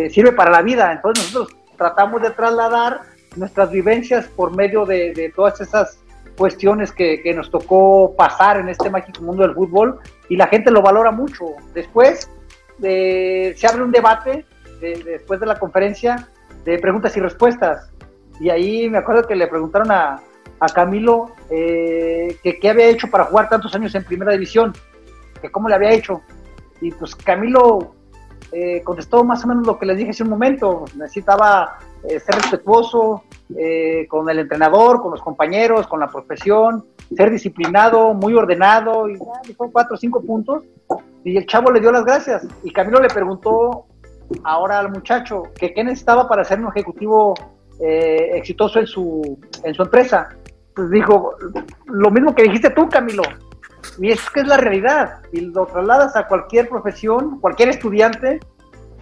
[0.09, 0.91] sirve para la vida.
[0.91, 3.01] Entonces nosotros tratamos de trasladar
[3.35, 5.99] nuestras vivencias por medio de, todas esas
[6.37, 10.81] cuestiones que, nos tocó pasar en este mágico mundo del fútbol y la gente lo
[10.81, 11.45] valora mucho.
[11.73, 12.29] Después
[12.81, 14.45] eh, se abre un debate
[14.79, 16.29] después de la conferencia
[16.63, 17.91] de preguntas y respuestas
[18.39, 20.21] y ahí me acuerdo que le preguntaron a,
[20.73, 24.73] Camilo eh, que qué había hecho para jugar tantos años en primera división,
[25.41, 26.21] que cómo le había hecho.
[26.81, 27.95] Y pues Camilo
[28.51, 32.35] eh, contestó más o menos lo que les dije hace un momento, necesitaba eh, ser
[32.35, 33.23] respetuoso
[33.57, 36.85] eh, con el entrenador, con los compañeros, con la profesión,
[37.15, 40.63] ser disciplinado, muy ordenado, y ya cuatro o cinco puntos,
[41.23, 42.47] y el chavo le dio las gracias.
[42.63, 43.85] Y Camilo le preguntó
[44.43, 47.33] ahora al muchacho que qué necesitaba para ser un ejecutivo
[47.79, 50.29] eh, exitoso en su, en su empresa.
[50.75, 51.35] Pues dijo,
[51.85, 53.23] lo mismo que dijiste tú, Camilo,
[53.97, 58.39] y es que es la realidad, y lo trasladas a cualquier profesión, cualquier estudiante,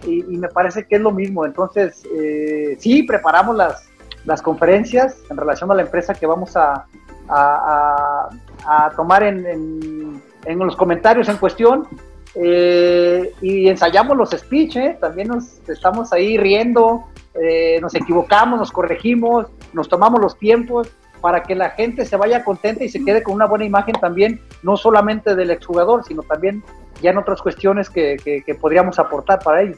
[0.06, 1.44] y, me parece que es lo mismo.
[1.44, 3.88] Entonces, eh, sí, preparamos las,
[4.24, 6.86] las conferencias en relación a la empresa que vamos a,
[7.28, 11.86] a, tomar en, en, los comentarios en cuestión.
[12.34, 14.96] Eh, y ensayamos los speech, ¿eh?
[15.00, 20.88] también nos estamos ahí riendo, eh, nos equivocamos, nos corregimos, nos tomamos los tiempos
[21.20, 24.40] para que la gente se vaya contenta y se quede con una buena imagen también,
[24.62, 26.62] no solamente del exjugador, sino también
[27.02, 29.76] ya en otras cuestiones que, que, podríamos aportar para ello.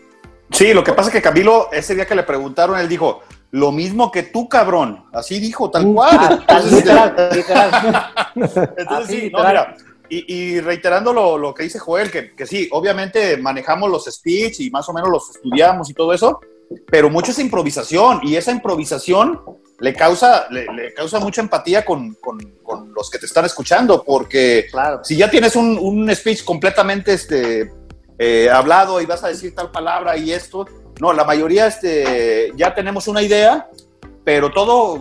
[0.53, 3.73] Sí, lo que pasa es que Camilo, ese día que le preguntaron, él dijo, lo
[3.73, 5.05] mismo que tú, cabrón.
[5.13, 6.45] Así dijo, tal cual.
[6.49, 6.85] Entonces,
[9.09, 9.77] sí, no, mira,
[10.09, 14.71] y, reiterando lo, lo, que dice Joel, que, que, sí, obviamente manejamos los speech y
[14.71, 16.41] más o menos los estudiamos y todo eso,
[16.87, 19.41] pero mucho es improvisación y esa improvisación
[19.79, 22.41] le causa, le, causa mucha empatía con, con,
[22.95, 24.67] los que te están escuchando, porque
[25.03, 27.73] si ya tienes un, un speech completamente este,
[28.23, 30.67] eh, hablado y vas a decir tal palabra y esto,
[31.01, 33.71] no, la mayoría este, ya tenemos una idea,
[34.23, 34.97] pero todo,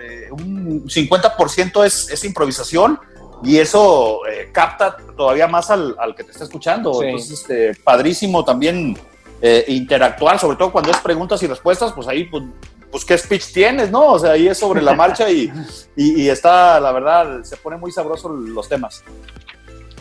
[0.00, 2.98] eh, un 50% es, es improvisación
[3.44, 7.02] y eso eh, capta todavía más al, al, que te está escuchando.
[7.02, 8.96] Entonces, este, padrísimo también
[9.42, 12.44] eh, interactuar, sobre todo cuando es preguntas y respuestas, pues ahí, pues,
[12.90, 14.12] pues, qué speech tienes, ¿no?
[14.12, 15.52] O sea, ahí es sobre la marcha y,
[15.94, 19.02] y, está, la verdad, se pone muy sabroso los temas.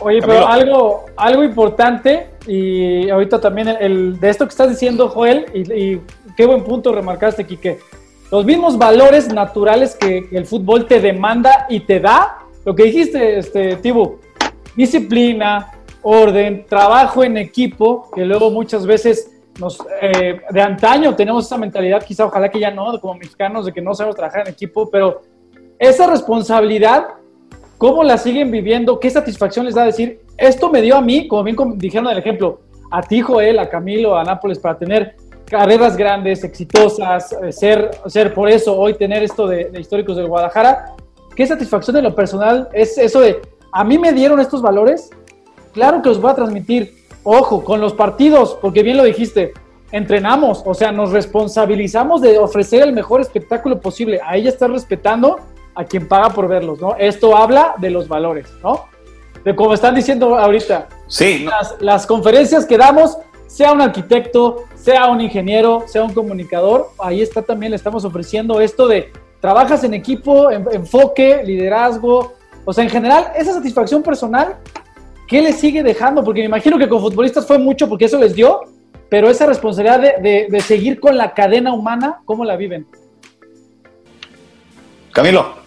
[0.02, 5.46] Oye, pero algo, algo importante, y ahorita también el, de esto que estás diciendo, Joel,
[5.54, 6.02] y, y
[6.36, 7.80] qué buen punto remarcaste, Quique.
[8.32, 13.40] Los mismos valores naturales que el fútbol te demanda y te da, lo que dijiste,
[13.40, 14.20] este, Tibu,
[14.76, 21.58] disciplina, orden, trabajo en equipo, que luego muchas veces nos, eh, de antaño tenemos esa
[21.58, 24.90] mentalidad, quizá ojalá que ya no, como mexicanos, de que no sabemos trabajar en equipo,
[24.90, 25.22] pero
[25.78, 27.08] esa responsabilidad,
[27.82, 29.00] ¿cómo la siguen viviendo?
[29.00, 32.60] ¿Qué satisfacción les da decir, esto me dio a mí, como bien dijeron el ejemplo,
[32.92, 35.16] a ti, Joel, a Camilo, a Nápoles, para tener
[35.46, 40.28] carreras grandes, exitosas, eh, ser, ser por eso hoy tener esto de, de históricos del
[40.28, 40.94] Guadalajara,
[41.36, 43.42] qué satisfacción de lo personal es eso de,
[43.72, 45.10] a mí me dieron estos valores,
[45.74, 46.94] claro que los voy a transmitir.
[47.24, 49.54] Ojo, con los partidos, porque bien lo dijiste,
[49.92, 54.20] entrenamos, o sea, nos responsabilizamos de ofrecer el mejor espectáculo posible.
[54.24, 55.40] Ahí ya estás respetando
[55.76, 56.96] a quien paga por verlos, ¿no?
[56.98, 58.86] Esto habla de los valores, ¿no?
[59.44, 60.88] De como están diciendo ahorita.
[61.08, 61.46] Sí.
[61.46, 67.22] Las, las conferencias que damos, sea un arquitecto, sea un ingeniero, sea un comunicador, ahí
[67.22, 72.90] está también, le estamos ofreciendo esto de trabajas en equipo, enfoque, liderazgo, o sea, en
[72.90, 74.58] general, esa satisfacción personal,
[75.28, 76.24] ¿qué les sigue dejando?
[76.24, 78.62] Porque me imagino que con futbolistas fue mucho porque eso les dio,
[79.10, 82.86] pero esa responsabilidad de, seguir con la cadena humana, ¿cómo la viven?
[85.12, 85.61] Camilo.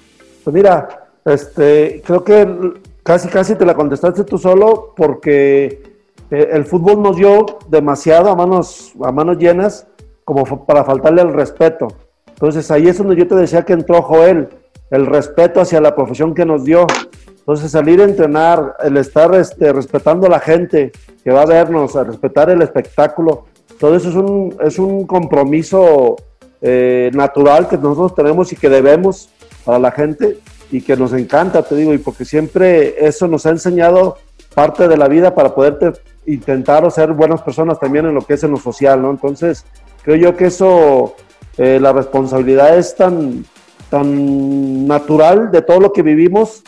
[0.45, 5.95] Pues mira, este, creo que casi casi te la contestaste tú solo porque
[6.31, 9.87] eh, el fútbol nos dio demasiado a manos, a manos llenas
[10.25, 11.89] como para faltarle el respeto.
[12.27, 14.49] Entonces ahí es donde yo te decía que entró Joel,
[14.91, 16.87] el respeto hacia la profesión que nos dio.
[17.39, 21.97] Entonces salir a entrenar, el estar este, respetando a la gente que va a vernos,
[21.97, 23.45] a respetar el espectáculo,
[23.79, 26.17] todo eso es un, es un compromiso
[26.63, 29.29] eh, natural que nosotros tenemos y que debemos
[29.65, 30.39] para la gente
[30.71, 34.19] y que nos encanta, te digo, y porque siempre eso nos ha enseñado
[34.55, 38.45] parte de la vida para poder intentar ser buenas personas también en lo que es
[38.45, 39.11] en lo social, ¿no?
[39.11, 39.65] Entonces,
[40.03, 41.15] creo yo que eso
[41.57, 43.45] eh, la responsabilidad es tan,
[43.91, 46.63] tan natural de todo lo que vivimos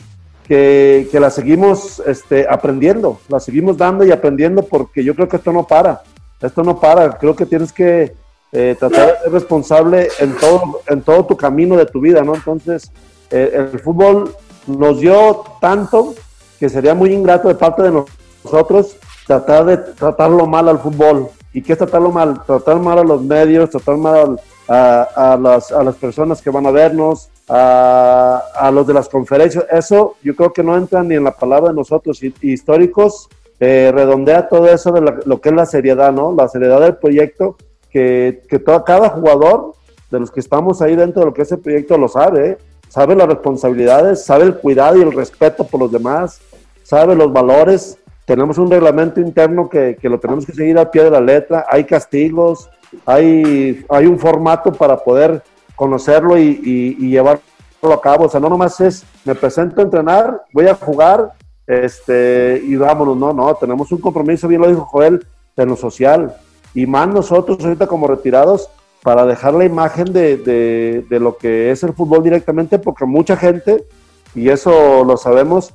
[0.46, 5.52] que, la seguimos este, aprendiendo, la seguimos dando y aprendiendo porque yo creo que esto
[5.52, 6.02] no para,
[6.40, 8.14] esto no para, creo que tienes que
[8.52, 12.34] eh, tratar de ser responsable en todo, en todo tu camino de tu vida, ¿no?
[12.34, 12.90] Entonces,
[13.30, 14.34] eh, el fútbol
[14.66, 16.14] nos dio tanto
[16.58, 18.04] que sería muy ingrato de parte de
[18.44, 21.28] nosotros tratar de tratarlo mal al fútbol.
[21.52, 22.42] ¿Y qué es tratarlo mal?
[22.44, 26.66] Tratar mal a los medios, tratar mal al a, las, a, las, personas que van
[26.66, 29.64] a vernos, a, a, los de las conferencias.
[29.70, 33.28] Eso yo creo que no entra ni en la palabra de nosotros históricos.
[33.58, 36.34] Eh, redondea todo eso de lo que es la seriedad, ¿no?
[36.36, 37.56] La seriedad del proyecto,
[37.96, 39.72] que, cada jugador
[40.10, 42.58] de los que estamos ahí dentro de lo que es el proyecto lo sabe, ¿eh?
[42.88, 46.40] sabe las responsabilidades, sabe el cuidado y el respeto por los demás,
[46.82, 47.98] sabe los valores.
[48.26, 51.66] Tenemos un reglamento interno que, que lo tenemos que seguir al pie de la letra,
[51.70, 52.68] hay castigos,
[53.06, 55.42] hay, hay un formato para poder
[55.74, 57.40] conocerlo y, llevarlo
[57.82, 58.24] a cabo.
[58.24, 61.32] O sea, no nomás es, me presento a entrenar, voy a jugar
[61.66, 63.16] este, y vámonos.
[63.16, 66.36] No, no, tenemos un compromiso, bien lo dijo Joel, en lo social.
[66.76, 68.68] Y más nosotros ahorita como retirados,
[69.02, 70.36] para dejar la imagen de,
[71.08, 73.86] de, lo que es el fútbol directamente, porque mucha gente,
[74.34, 75.72] y eso lo sabemos,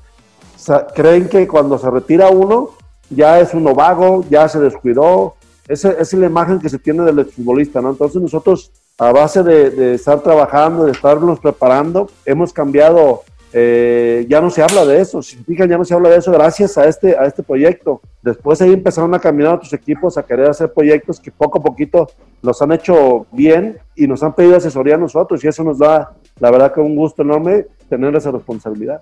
[0.93, 2.69] creen que cuando se retira uno,
[3.09, 5.33] ya es uno vago, ya se descuidó,
[5.67, 7.89] esa, es la imagen que se tiene del futbolista, ¿no?
[7.89, 14.49] Entonces nosotros, a base de, estar trabajando, de estarnos preparando, hemos cambiado, eh, ya no
[14.49, 17.17] se habla de eso, si fijan, ya no se habla de eso gracias a este,
[17.17, 18.01] a este proyecto.
[18.21, 22.07] Después ahí empezaron a caminar otros equipos a querer hacer proyectos que poco a poquito
[22.41, 26.13] los han hecho bien y nos han pedido asesoría a nosotros y eso nos da,
[26.39, 29.01] la verdad que un gusto enorme tener esa responsabilidad.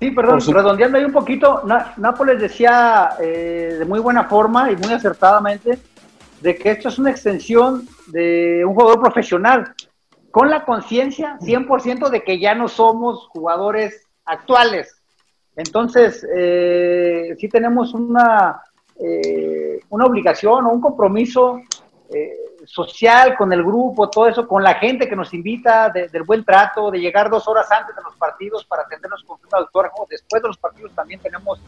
[0.00, 1.62] Sí, perdón, redondeando ahí un poquito,
[1.96, 5.78] Nápoles decía eh, de muy buena forma y muy acertadamente
[6.40, 9.74] de que esto es una extensión de un jugador profesional,
[10.38, 15.02] con la conciencia 100% de que ya no somos jugadores actuales.
[15.56, 18.62] Entonces, eh, sí tenemos una,
[19.00, 21.60] eh, una obligación o un compromiso
[22.14, 26.44] eh, social con el grupo, todo eso, con la gente que nos invita, del buen
[26.44, 30.06] trato, de llegar dos horas antes de los partidos para atendernos con un autógrafo.
[30.08, 31.60] Después de los partidos también tenemos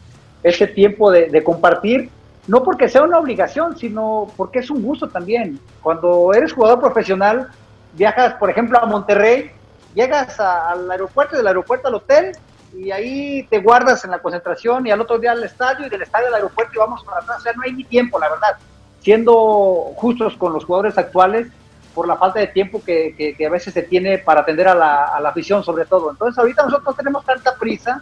[0.43, 2.09] ese tiempo de, compartir,
[2.47, 5.59] no porque sea una obligación, sino porque es un gusto también.
[5.83, 7.49] Cuando eres jugador profesional,
[7.93, 9.51] viajas, por ejemplo, a Monterrey,
[9.93, 12.31] llegas al aeropuerto, del aeropuerto al hotel,
[12.73, 16.03] y ahí te guardas en la concentración y al otro día al estadio y del
[16.03, 17.39] estadio al aeropuerto y vamos para atrás.
[17.39, 18.57] O sea, no hay ni tiempo, la verdad.
[19.01, 21.47] Siendo justos con los jugadores actuales,
[21.93, 25.19] por la falta de tiempo que, a veces se tiene para atender a la, a
[25.19, 26.11] la, afición, sobre todo.
[26.11, 28.01] Entonces, ahorita nosotros tenemos tanta prisa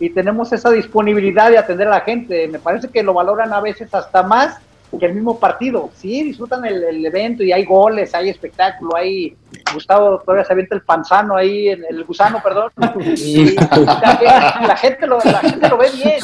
[0.00, 2.48] y tenemos esa disponibilidad de atender a la gente.
[2.48, 4.58] Me parece que lo valoran a veces hasta más
[4.98, 5.90] que el mismo partido.
[5.94, 9.36] Sí, disfrutan el, evento y hay goles, hay espectáculo, hay
[9.72, 12.70] Gustavo todavía se avienta el panzano ahí, en el gusano, perdón.
[13.06, 16.18] Y la, gente lo, la gente lo ve bien.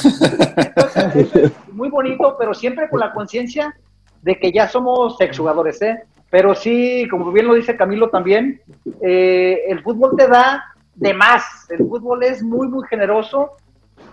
[0.57, 3.74] Entonces, es muy bonito, pero siempre con la conciencia
[4.22, 6.03] de que ya somos exjugadores, ¿eh?
[6.31, 8.61] Pero sí, como bien lo dice Camilo también,
[9.03, 11.70] eh, el fútbol te da de más.
[11.70, 13.53] El fútbol es muy, muy generoso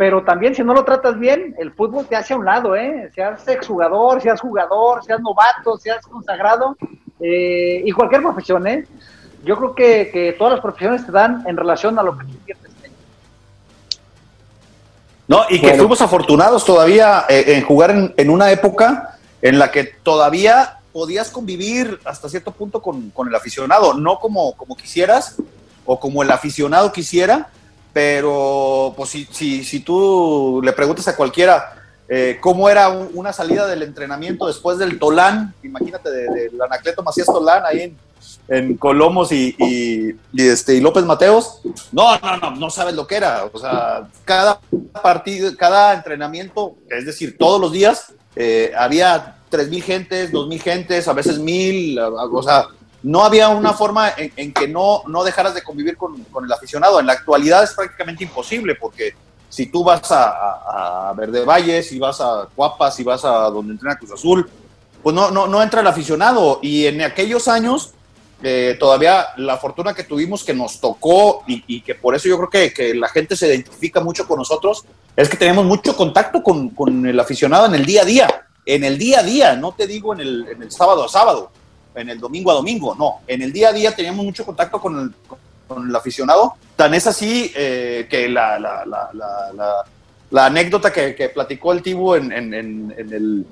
[0.02, 3.12] pero también si no lo tratas bien, el fútbol te hace a un lado, ¿eh?
[3.14, 6.76] Seas exjugador, seas jugador, seas novato, seas consagrado,
[7.20, 8.88] eh, y cualquier profesión, ¿eh?
[9.46, 12.34] Yo creo que, que, todas las profesiones te dan en relación a lo que tú
[12.44, 12.64] quieres.
[15.28, 19.84] No, y que fuimos afortunados todavía eh, en jugar en, una época en la que
[19.84, 25.36] todavía podías convivir hasta cierto punto con, con el aficionado, no como, como quisieras
[25.86, 27.52] o como el aficionado quisiera,
[27.94, 31.82] pero pues si, si, si tú le preguntas a cualquiera
[32.14, 37.28] eh, cómo era una salida del entrenamiento después del Tolán, imagínate, del de, Anacleto Macías
[37.28, 37.98] Tolán ahí en,
[38.50, 41.62] en Colomos y, y, este, y López Mateos,
[41.94, 43.46] no, no, no, no sabes lo que era.
[43.54, 44.60] O sea, cada
[45.02, 50.62] partido, cada entrenamiento, es decir, todos los días, eh, había tres mil gentes, dos mil
[50.62, 52.66] gentes, a veces mil, o sea,
[53.04, 57.00] no había una forma en, que no, no dejaras de convivir con, el aficionado.
[57.00, 59.16] En la actualidad es prácticamente imposible porque
[59.50, 63.98] si tú vas a, Verde Valle, si vas a Cuapas, si vas a donde entrena
[63.98, 64.50] Cruz Azul,
[65.02, 66.60] pues no, no, no entra el aficionado.
[66.62, 67.94] Y en aquellos años,
[68.44, 72.50] eh, todavía la fortuna que tuvimos que nos tocó y, que por eso yo creo
[72.50, 74.86] que, que, la gente se identifica mucho con nosotros,
[75.16, 78.48] es que tenemos mucho contacto con, con, el aficionado en el día a día.
[78.64, 81.52] En el día a día, no te digo en el sábado a sábado
[81.96, 83.22] en el domingo a domingo, no.
[83.28, 85.14] En el día a día teníamos mucho contacto con el,
[85.68, 86.56] con el aficionado.
[86.76, 89.86] Tan es así eh, que la, la, la,
[90.30, 93.46] la, anécdota que, que, platicó el Tibu en, en, en, el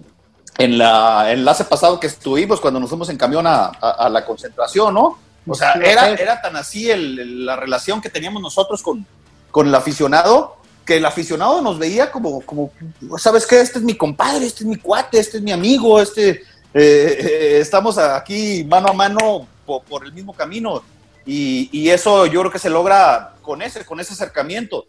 [0.58, 4.94] en la enlace pasado que estuvimos cuando nos fuimos en camión a, a, la concentración,
[4.94, 5.18] ¿no?
[5.48, 9.06] O sea, era, era tan así el, la relación que teníamos nosotros con,
[9.52, 12.72] con el aficionado que el aficionado nos veía como, como,
[13.20, 13.62] ¿sabes qué?
[13.62, 16.42] Este es mi compadre, este es mi cuate, este es mi amigo, este,
[16.74, 20.84] eh, eh, estamos aquí mano a mano por, el mismo camino
[21.26, 24.86] y, eso yo creo que se logra con ese, con ese acercamiento.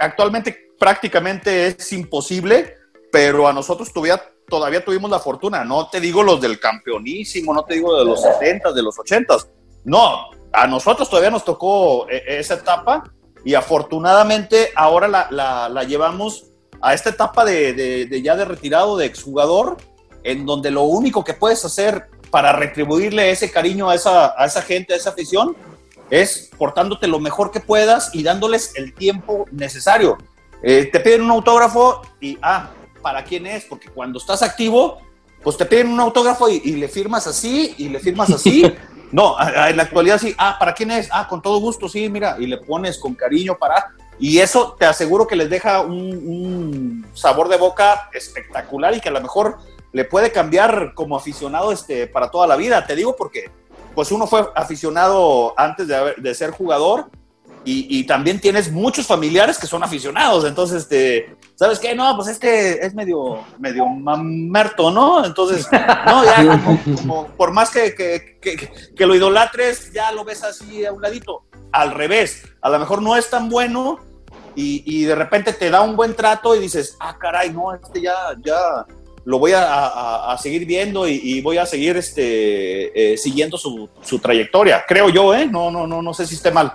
[0.00, 2.76] actualmente prácticamente es imposible,
[3.12, 5.64] pero a nosotros todavía, todavía tuvimos la fortuna.
[5.64, 9.36] No te digo los del campeonísimo, no te digo de los 70, de los 80.
[9.84, 13.04] No, a nosotros todavía nos tocó eh, esa etapa
[13.44, 16.46] y afortunadamente ahora la, llevamos
[16.80, 17.72] a esta etapa de,
[18.06, 19.76] de, ya de retirado, de exjugador,
[20.30, 24.60] en donde lo único que puedes hacer para retribuirle ese cariño a esa, a esa
[24.60, 25.56] gente, a esa afición,
[26.10, 30.18] es portándote lo mejor que puedas y dándoles el tiempo necesario.
[30.62, 33.64] Eh, te piden un autógrafo y, ah, ¿para quién es?
[33.64, 35.00] Porque cuando estás activo,
[35.42, 38.70] pues te piden un autógrafo y, le firmas así y le firmas así.
[39.10, 41.08] No, en la actualidad sí, ah, ¿para quién es?
[41.10, 43.94] Ah, con todo gusto, sí, mira, y le pones con cariño para...
[44.18, 49.08] Y eso te aseguro que les deja un, un sabor de boca espectacular y que
[49.08, 49.60] a lo mejor
[49.92, 52.86] le puede cambiar como aficionado este, para toda la vida.
[52.86, 53.50] Te digo porque
[53.94, 57.10] pues uno fue aficionado antes de, de ser jugador
[57.70, 60.44] y, también tienes muchos familiares que son aficionados.
[60.44, 61.94] Entonces, este, ¿sabes qué?
[61.94, 65.24] No, pues este es medio, medio mamerto, ¿no?
[65.24, 65.66] Entonces,
[66.06, 66.62] no, ya
[66.96, 68.38] como, por más que, que,
[68.96, 71.44] que, lo idolatres, ya lo ves así a un ladito.
[71.72, 73.98] Al revés, a lo mejor no es tan bueno
[74.54, 78.00] y, y de repente te da un buen trato y dices, ah, caray, no, este
[78.00, 78.86] ya, ya,
[79.28, 83.90] lo voy a, seguir viendo y, voy a seguir este, eh, siguiendo su,
[84.22, 85.46] trayectoria, creo yo, ¿eh?
[85.46, 86.72] No, no, no, no sé si esté mal.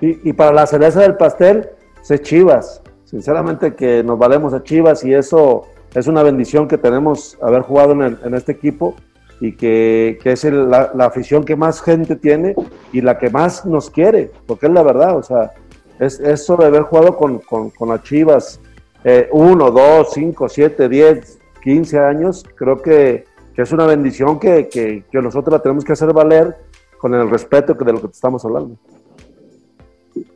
[0.00, 1.68] Y, para la cereza del pastel,
[2.02, 2.82] se Chivas.
[3.04, 7.92] Sinceramente que nos valemos a Chivas y eso es una bendición que tenemos haber jugado
[7.92, 8.96] en, este equipo
[9.40, 12.56] y que, es la, afición que más gente tiene
[12.92, 15.52] y la que más nos quiere, porque es la verdad, o sea,
[16.00, 17.40] es eso de haber jugado con,
[17.88, 18.60] las Chivas,
[19.04, 24.68] eh, uno, dos, cinco, siete, diez, 15 años, creo que, que es una bendición que,
[24.68, 26.54] que, que, nosotros la tenemos que hacer valer
[26.98, 28.76] con el respeto de lo que estamos hablando.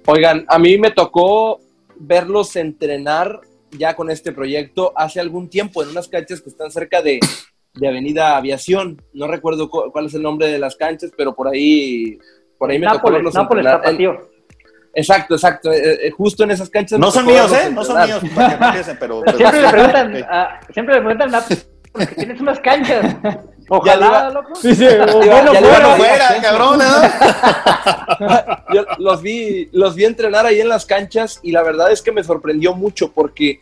[0.07, 1.61] Oigan, a mí me tocó
[1.97, 7.03] verlos entrenar ya con este proyecto hace algún tiempo en unas canchas que están cerca
[7.03, 7.21] de,
[7.75, 9.03] de Avenida Aviación.
[9.13, 12.19] No recuerdo cuál es el nombre de las canchas, pero por ahí,
[12.57, 14.21] por ahí me tocó verlos Nápoles, entrenar.
[14.95, 15.73] Exacto, exacto.
[15.73, 16.99] Eh, eh, justo en esas canchas.
[16.99, 17.71] No son míos, ¿eh?
[17.71, 21.45] No son míos, para que pero, pero, Siempre le preguntan, a, siempre le preguntan a
[21.93, 23.17] porque tienes unas canchas.
[23.71, 24.55] Ojalá, loco.
[24.55, 25.97] Sí, sí, Ya- bueno, ya- fuera.
[25.97, 28.75] fuera, cabrón, ¿no?
[28.75, 32.13] Yo los vi, los vi entrenar ahí en las canchas y la verdad es que
[32.13, 33.61] me sorprendió mucho porque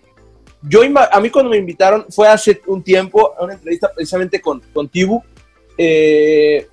[0.63, 4.61] yo, a mí cuando me invitaron fue hace un tiempo a una entrevista precisamente con,
[4.73, 5.23] con Tibu.
[5.79, 6.69] eh,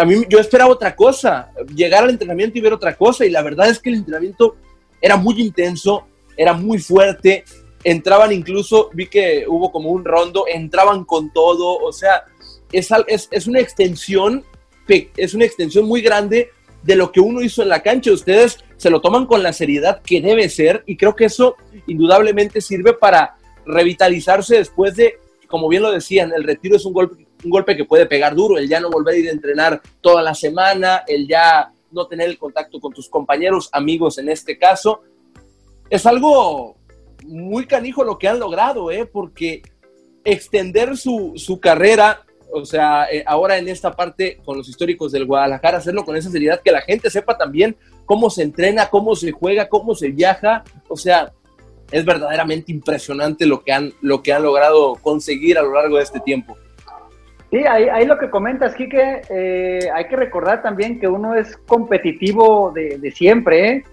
[0.00, 3.42] a mí yo esperaba otra cosa, llegar al entrenamiento y ver otra cosa y la
[3.42, 4.56] verdad es que el entrenamiento
[5.00, 7.44] era muy intenso, era muy fuerte,
[7.84, 12.24] entraban incluso, vi que hubo como un rondo, entraban con todo, o sea,
[12.72, 14.44] es, es, es una extensión,
[14.88, 16.50] es una extensión muy grande
[16.82, 18.12] de lo que uno hizo en la cancha.
[18.12, 22.60] Ustedes se lo toman con la seriedad que debe ser y creo que eso indudablemente
[22.60, 23.36] sirve para
[23.66, 27.84] revitalizarse después de, como bien lo decían, el retiro es un golpe, un golpe que
[27.84, 31.26] puede pegar duro, el ya no volver a ir a entrenar toda la semana, el
[31.26, 35.02] ya no tener el contacto con tus compañeros, amigos en este caso.
[35.88, 36.76] Es algo
[37.24, 39.06] muy canijo lo que han logrado, ¿eh?
[39.06, 39.62] porque
[40.24, 45.26] extender su, su carrera, o sea, eh, ahora en esta parte con los históricos del
[45.26, 47.76] Guadalajara, hacerlo con esa seriedad, que la gente sepa también
[48.06, 51.32] cómo se entrena, cómo se juega, cómo se viaja, o sea,
[51.90, 56.04] es verdaderamente impresionante lo que han, lo que han logrado conseguir a lo largo de
[56.04, 56.56] este tiempo.
[57.50, 61.56] Sí, ahí, ahí lo que comentas, Quique, eh, hay que recordar también que uno es
[61.66, 63.84] competitivo de, siempre, ¿eh?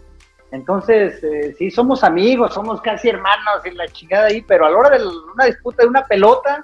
[0.52, 4.78] Entonces, eh, sí, somos amigos, somos casi hermanos en la chingada ahí, pero a la
[4.78, 6.64] hora de una disputa de una pelota,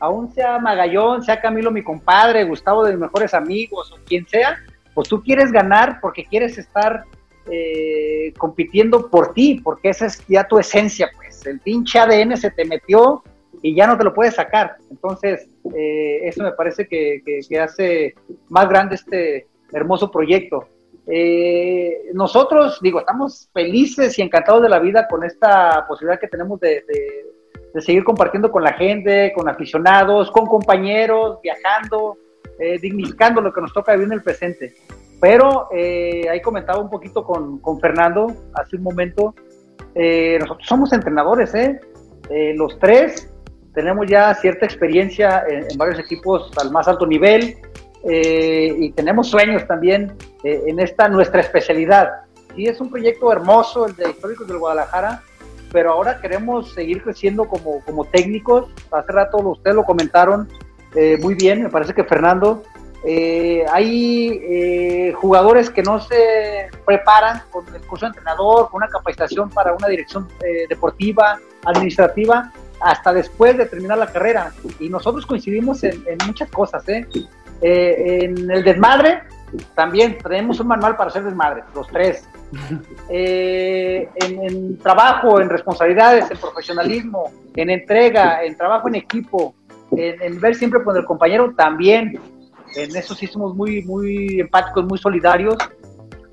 [0.00, 4.58] aún sea Magallón, sea Camilo mi compadre, Gustavo de mis mejores amigos o quien sea,
[4.94, 7.04] pues tú quieres ganar porque quieres estar
[7.50, 11.46] eh, compitiendo por ti, porque esa es ya tu esencia, pues.
[11.46, 13.22] El pinche ADN se te metió
[13.62, 14.76] y ya no te lo puedes sacar.
[14.90, 18.14] Entonces, eh, eso me parece que, que- que hace
[18.48, 20.68] más grande este hermoso proyecto.
[21.06, 26.58] Eh, nosotros, digo, estamos felices y encantados de la vida con esta posibilidad que tenemos
[26.60, 27.26] de, de-
[27.74, 32.18] de seguir compartiendo con la gente, con aficionados, con compañeros, viajando,
[32.58, 34.74] eh, dignificando lo que nos toca vivir en el presente.
[35.20, 39.34] Pero eh, ahí comentaba un poquito con, con Fernando hace un momento,
[39.94, 41.80] eh, nosotros somos entrenadores, ¿eh?
[42.28, 43.32] Eh, los tres
[43.74, 47.56] tenemos ya cierta experiencia en, en varios equipos al más alto nivel
[48.04, 50.12] eh, y tenemos sueños también
[50.44, 52.10] eh, en esta nuestra especialidad.
[52.54, 55.22] Sí, es un proyecto hermoso el de Históricos del Guadalajara,
[55.72, 58.68] pero ahora queremos seguir creciendo como, como técnicos.
[58.90, 60.48] Hace rato ustedes lo comentaron
[60.94, 62.62] eh, muy bien, me parece que Fernando.
[63.04, 68.88] eh, hay eh, jugadores que no se preparan con el curso de entrenador, con una
[68.88, 70.28] capacitación para una dirección
[70.68, 72.52] deportiva, administrativa,
[72.82, 74.52] hasta después de terminar la carrera.
[74.80, 76.88] Y nosotros coincidimos en, en muchas cosas.
[76.88, 77.06] ¿eh?
[77.60, 79.22] Eh, en el desmadre,
[79.74, 82.28] también tenemos un manual para hacer desmadre, los tres.
[83.08, 89.54] Eh, en, en trabajo, en responsabilidades, en profesionalismo, en entrega, en trabajo en equipo,
[89.90, 92.20] en, en ver siempre con el compañero, también.
[92.76, 95.56] En eso sí somos muy, muy empáticos, muy solidarios.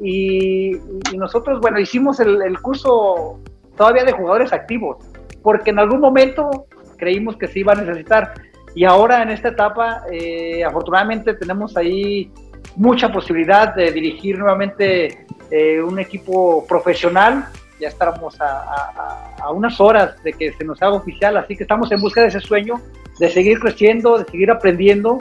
[0.02, 3.40] Y, y nosotros, bueno, hicimos el, el curso
[3.80, 4.98] todavía de jugadores activos,
[5.42, 6.66] porque en algún momento
[6.98, 8.34] creímos que se iba a necesitar.
[8.76, 12.32] Y ahora en esta etapa, eh, afortunadamente tenemos ahí
[12.76, 17.46] mucha posibilidad de dirigir nuevamente eh, un equipo profesional.
[17.80, 21.64] Ya estamos a, a- a unas horas de que se nos haga oficial, así que
[21.64, 22.76] estamos en busca de ese sueño,
[23.20, 25.20] de seguir creciendo, de seguir aprendiendo,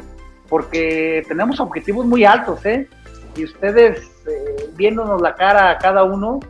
[0.48, 2.88] porque tenemos objetivos muy altos, ¿eh?
[3.36, 6.40] Y ustedes, eh, viéndonos la cara a cada uno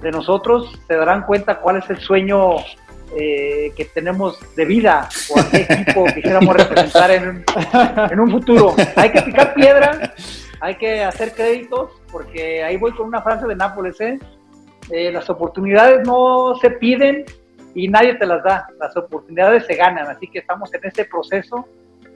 [0.00, 2.56] de nosotros, se darán cuenta cuál es el sueño
[3.16, 7.44] eh, que tenemos de vida o a qué equipo quisiéramos representar en
[8.10, 8.74] en un futuro.
[8.96, 10.14] Hay que picar piedra,
[10.60, 14.18] hay que hacer créditos, porque ahí voy con una frase de Nápoles, ¿eh?
[14.90, 17.24] Eh, las oportunidades no se piden
[17.74, 21.68] y nadie te las da, las oportunidades se ganan, así que estamos en este proceso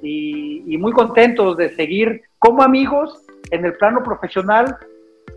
[0.03, 4.77] y, y muy contentos de seguir como amigos en el plano profesional,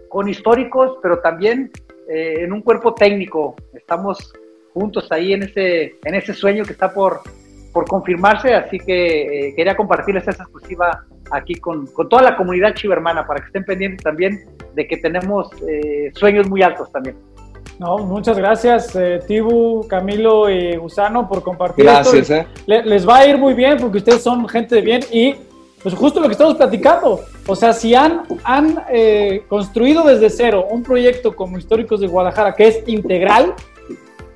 [0.09, 1.71] con históricos, pero también
[2.09, 3.55] eh, en un cuerpo técnico.
[3.73, 4.33] Estamos
[4.75, 7.21] juntos ahí en ese, en ese sueño que está por,
[7.73, 12.75] por confirmarse, así que eh, quería compartirles esa exclusiva aquí con, con toda la comunidad
[12.75, 14.43] chivermana para que estén pendientes también
[14.75, 17.15] de que tenemos eh, sueños muy altos también.
[17.79, 22.33] No, muchas gracias, eh, Tibu, Camilo y Gusano, por compartir Gracias, esto.
[22.35, 22.47] eh.
[22.67, 25.35] Le- les va a ir muy bien porque ustedes son gente de bien y
[25.81, 27.21] pues justo lo que estamos platicando.
[27.47, 32.55] O sea, si han, han eh, construido desde cero un proyecto como Históricos de Guadalajara
[32.55, 33.53] que es integral,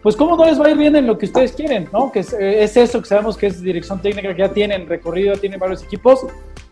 [0.02, 2.12] pues cómo no les va a ir bien en lo que ustedes quieren, ¿no?
[2.12, 5.36] Que es, eh, es eso que sabemos que es dirección técnica, que ya tienen recorrido,
[5.38, 6.26] tienen varios equipos,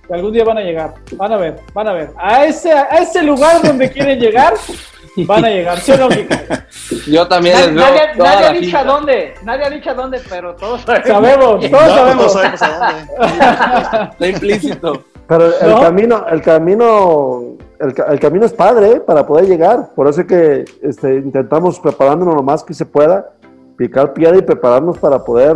[0.08, 0.94] que algún día van a llegar.
[1.14, 2.12] Van a ver, van a ver.
[2.18, 4.54] A ese, a ese lugar donde quieren llegar,
[5.18, 5.78] van a llegar.
[5.80, 6.40] ¿Sí o no, Kike?
[7.08, 10.22] Yo también Nadie, les veo nadie- ha dicho a dónde, nadie ha dicho a dónde,
[10.30, 11.08] pero todos sabemos.
[11.08, 12.34] Sabemos, todos No, sabemos.
[12.34, 14.10] todos sabemos a dónde.
[14.12, 15.04] Está implícito.
[15.28, 15.82] Pero el ¿No?
[15.82, 19.00] camino, el camino, el, el camino es padre ¿eh?
[19.00, 19.92] para poder llegar.
[19.96, 23.30] Por eso es que este, intentamos preparándonos lo más que se pueda,
[23.78, 25.56] picar piedra y prepararnos para poder,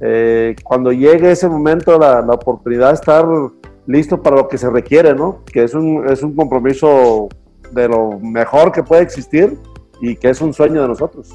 [0.00, 3.26] eh, cuando llegue ese momento, la, la oportunidad estar
[3.86, 5.44] listo para lo que se requiere, ¿no?
[5.46, 7.28] Que es un, es un compromiso
[7.72, 9.58] de lo mejor que puede existir
[10.00, 11.28] y que es un sueño de nosotros.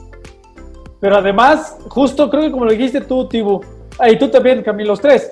[1.00, 3.62] Pero además, justo creo que como lo dijiste tú, Tibu,
[4.08, 5.32] y tú también, Camilo, los tres,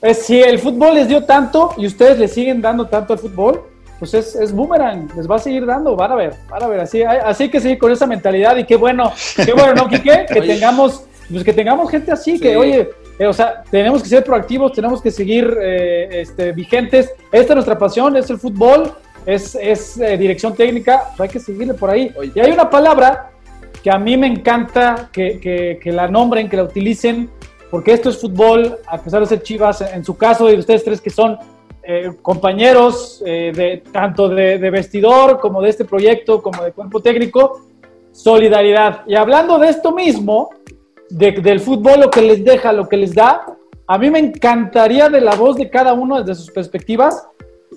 [0.00, 3.62] es si el fútbol les dio tanto y ustedes le siguen dando tanto al fútbol,
[4.02, 6.80] pues es, es boomerang, les va a seguir dando, van a ver, van a ver,
[6.80, 10.26] así, así que seguir con esa mentalidad y qué bueno, qué bueno, ¿no, Quique?
[10.28, 12.90] Que tengamos, pues que tengamos gente así, que oye,
[13.20, 17.54] eh, o sea, tenemos que ser proactivos, tenemos que seguir eh, este, vigentes, esta es
[17.54, 18.92] nuestra pasión, es el fútbol,
[19.24, 22.12] es, es eh, dirección técnica, pues hay que seguirle por ahí.
[22.18, 22.32] Oye.
[22.34, 23.30] Y hay una palabra
[23.84, 27.30] que a mí me encanta que, que- que la nombren, que la utilicen,
[27.70, 31.00] porque esto es fútbol, a pesar de ser Chivas, en su caso, y ustedes tres
[31.00, 31.38] que son
[31.84, 37.60] eh, compañeros eh, de, tanto de, vestidor como de este proyecto, como de cuerpo técnico,
[38.12, 39.02] solidaridad.
[39.06, 40.50] Y hablando de esto mismo,
[41.10, 43.44] de- del fútbol, lo que les deja, lo que les da,
[43.86, 47.26] a mí me encantaría de la voz de cada uno desde sus perspectivas,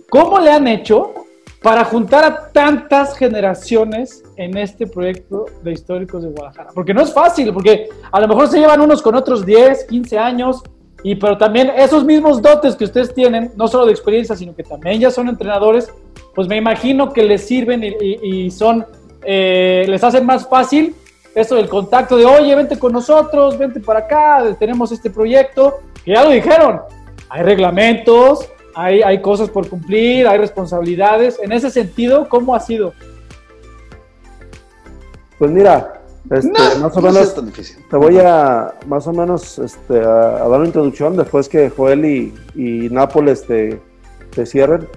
[0.10, 1.14] ¿cómo le han hecho
[1.62, 6.70] para juntar a tantas generaciones en este proyecto de históricos de Guadalajara?
[6.76, 10.18] Porque no es fácil, porque a lo mejor se llevan unos con otros 10, 15
[10.20, 10.62] años,
[11.06, 14.64] y pero también esos mismos dotes que ustedes tienen, no solo de experiencia, sino que
[14.64, 15.94] también ya son entrenadores,
[16.34, 18.84] pues me imagino que les sirven y, son,
[19.24, 20.96] eh, les hacen más fácil
[21.36, 26.14] eso del contacto de, oye, vente con nosotros, vente para acá, tenemos este proyecto, que
[26.14, 26.82] ya lo dijeron,
[27.30, 31.38] hay reglamentos, hay, hay cosas por cumplir, hay responsabilidades.
[31.40, 32.94] En ese sentido, ¿cómo ha sido?
[35.38, 36.02] Pues mira,
[36.32, 37.78] este, más o No menos es tan difícil.
[37.90, 42.06] Te voy a más o menos este, a, a dar una introducción después que Joel
[42.06, 43.80] y, y Nápoles te,
[44.34, 44.88] te cierren.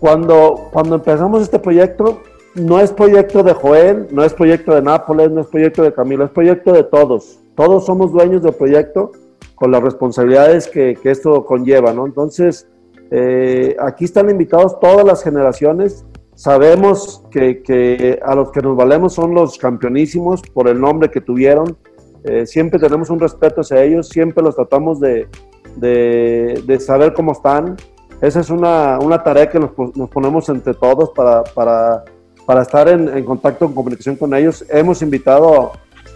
[0.00, 2.22] Cuando, cuando empezamos este proyecto,
[2.54, 6.24] no es proyecto de Joel, no es proyecto de Nápoles, no es proyecto de Camilo,
[6.24, 7.38] es proyecto de todos.
[7.54, 9.12] Todos somos dueños del proyecto
[9.54, 12.04] con las responsabilidades que, que esto conlleva, ¿no?
[12.04, 12.66] Entonces,
[13.10, 16.04] eh, aquí están invitados todas las generaciones.
[16.42, 21.20] Sabemos que, que a los que nos valemos son los campeonísimos por el nombre que
[21.20, 21.76] tuvieron.
[22.24, 25.28] Eh, siempre tenemos un respeto hacia ellos, siempre los tratamos de,
[25.76, 27.76] de, de saber cómo están.
[28.20, 32.02] Esa es una, una tarea que nos, nos ponemos entre todos para, para,
[32.44, 34.64] para estar en, en contacto, en comunicación con ellos.
[34.68, 35.70] Hemos invitado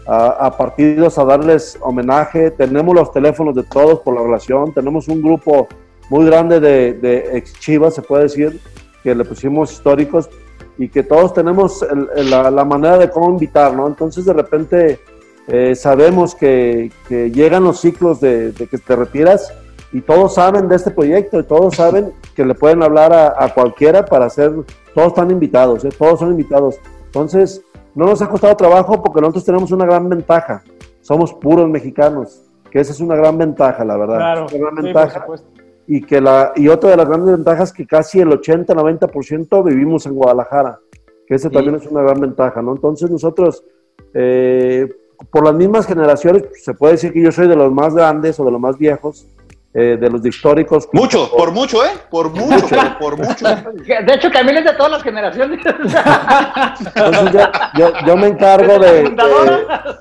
[0.09, 2.51] a, a partidos a darles homenaje.
[2.51, 4.75] Tenemos los teléfonos de todos por la relación.
[4.75, 5.69] Tenemos un grupo
[6.11, 8.61] muy grande de, de ex chivas, se puede decir,
[9.07, 10.29] que le pusimos históricos
[10.79, 13.87] y que todos tenemos el- el- la, la manera de cómo invitar, ¿no?
[13.87, 14.99] Entonces, de repente,
[15.47, 19.55] eh, sabemos que, que llegan los ciclos de, de que te retiras
[19.93, 23.55] y todos saben de este proyecto y todos saben que le pueden hablar a, a
[23.55, 24.53] cualquiera para hacer,
[24.93, 25.91] todos están invitados, ¿eh?
[25.97, 26.81] todos son invitados.
[27.05, 27.63] Entonces,
[27.95, 30.65] no nos ha costado trabajo porque nosotros tenemos una gran ventaja,
[31.01, 32.43] somos puros mexicanos,
[32.73, 34.17] que esa es una gran ventaja, la verdad.
[34.17, 35.49] Claro, Es una gran sí, por ventaja supuesto.
[35.87, 40.07] Y que la y otra de las grandes ventajas es que casi el 80-90% vivimos
[40.07, 40.79] en Guadalajara,
[41.27, 41.55] que ese Sí.
[41.55, 42.73] también es una gran ventaja, ¿no?
[42.73, 43.63] Entonces nosotros,
[44.15, 44.89] eh,
[45.31, 48.39] por las mismas generaciones, pues, se puede decir que yo soy de los más grandes
[48.41, 49.27] o de los más viejos,
[49.75, 50.89] eh, de los históricos.
[50.93, 51.91] Mucho, por mucho, ¿eh?
[52.11, 53.45] Por mucho, por mucho.
[54.07, 55.61] De hecho, Camilo es de todas las generaciones.
[56.95, 57.41] Entonces yo,
[57.79, 60.01] yo- yo me encargo de, de- Fundadora.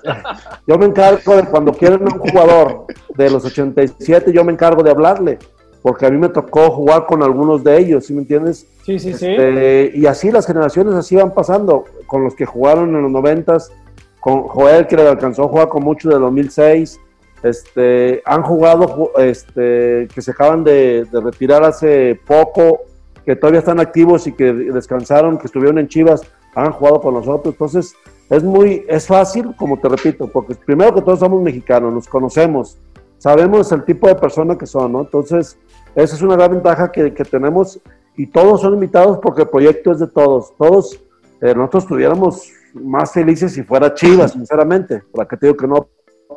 [0.65, 4.91] yo me encargo de cuando quieren un jugador de los 87, yo me encargo de
[4.91, 5.39] hablarle,
[5.85, 8.65] porque a mí me tocó jugar con algunos de ellos, ¿sí me entiendes?
[8.83, 9.27] Sí, sí, sí.
[9.27, 13.71] Este, y así las generaciones así van pasando, con los que jugaron en los noventas,
[14.19, 16.99] con Joel que le alcanzó a jugar con mucho de 2006,
[17.43, 22.79] este, han jugado ju- este, que se acaban de, de retirar hace poco,
[23.23, 26.23] que todavía están activos y que descansaron, que estuvieron en Chivas,
[26.55, 27.93] han jugado con nosotros, entonces
[28.31, 32.79] es muy, es fácil, como te repito, porque primero que todos somos mexicanos, nos conocemos,
[33.19, 35.01] sabemos el tipo de persona que son, ¿no?
[35.01, 35.59] Entonces,
[35.95, 37.79] esa es una gran ventaja que, que tenemos
[38.17, 40.53] y todos son invitados porque el proyecto es de todos.
[40.57, 41.01] Todos,
[41.41, 45.03] eh, nosotros tuviéramos más felices si fuera Chivas, sinceramente.
[45.13, 45.87] ¿Para qué te digo que no?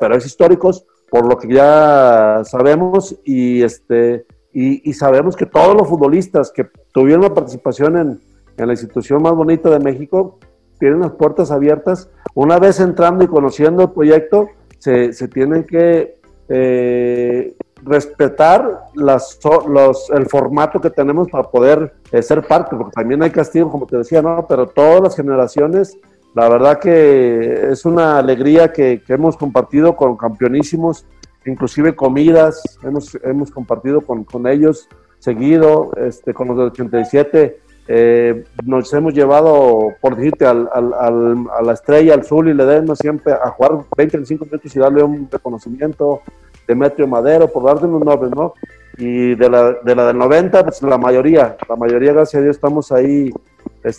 [0.01, 5.87] Pero es históricos, por lo que ya sabemos, y este y, sabemos que todos los
[5.89, 8.21] futbolistas que tuvieron la participación en,
[8.57, 10.39] en, la institución más bonita de México
[10.81, 12.11] tienen las puertas abiertas.
[12.35, 14.49] Una vez entrando y conociendo el proyecto,
[14.79, 17.55] se, se tienen que eh,
[17.85, 23.31] respetar las, los, el formato que tenemos para poder eh, ser parte, porque también hay
[23.31, 24.47] castigo, como te decía, ¿no?
[24.49, 25.99] Pero todas las generaciones,
[26.35, 31.07] la verdad que es una alegría que, que hemos compartido con campeonísimos,
[31.47, 37.61] inclusive comidas, hemos, hemos compartido con, con ellos seguido, este, con los del 87.
[37.91, 42.67] Eh, nos hemos llevado, por decirte, al, al, a la estrella, al Zul y le
[42.67, 46.21] demos siempre a jugar 20, 25 minutos y darle un reconocimiento.
[46.69, 48.53] Demetrio Madero, por darle unos nombres, ¿no?
[48.99, 52.57] Y de la, de la del 90, pues la mayoría, la mayoría, gracias a Dios,
[52.57, 53.33] estamos ahí.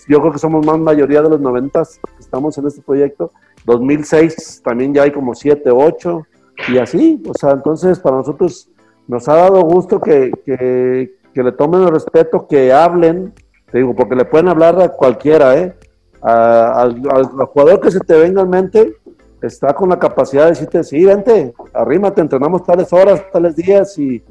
[0.07, 1.82] yo creo que somos más mayoría de los 90,
[2.20, 3.32] estamos en este proyecto.
[3.65, 6.26] 2006 también ya hay como 7, 8
[6.67, 8.70] y así, o sea, entonces para nosotros
[9.07, 11.09] nos ha dado gusto que, que,
[11.41, 13.34] le tomen el respeto, que hablen,
[13.72, 15.74] te digo, porque le pueden hablar a cualquiera, ¿eh?
[16.22, 17.01] al,
[17.47, 18.93] jugador que se te venga en mente,
[19.42, 24.24] está con la capacidad de decirte, sí, vente, arrímate, entrenamos tales horas, tales días y,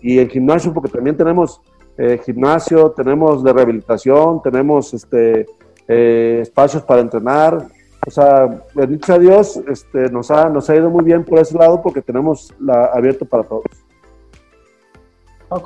[0.00, 1.60] y en gimnasio, porque también tenemos
[1.96, 5.46] eh, gimnasio, tenemos de rehabilitación, tenemos este,
[5.86, 7.68] eh, espacios para entrenar,
[8.06, 11.56] o sea, bendito a Dios, este, nos, ha, nos ha ido muy bien por ese
[11.56, 13.64] lado porque tenemos la, abierto para todos.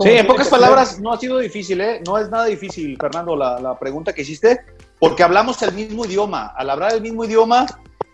[0.01, 2.03] Sí, en pocas palabras, no ha sido difícil, ¿eh?
[2.07, 4.61] No es nada difícil, Fernando, la, la, pregunta que hiciste,
[4.99, 6.49] porque hablamos el mismo idioma.
[6.49, 7.65] Al hablar el mismo idioma,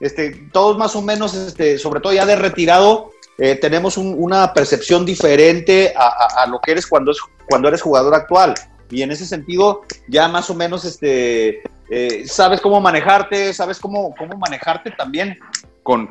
[0.05, 5.07] este, todos más o menos, este, sobre todo ya de retirado, eh, tenemos una percepción
[5.07, 8.55] diferente a, lo que eres cuando, es, cuando eres jugador actual.
[8.91, 14.15] Y en ese sentido, ya más o menos este, eh, sabes cómo manejarte, sabes cómo,
[14.17, 15.39] cómo manejarte también
[15.83, 16.07] con,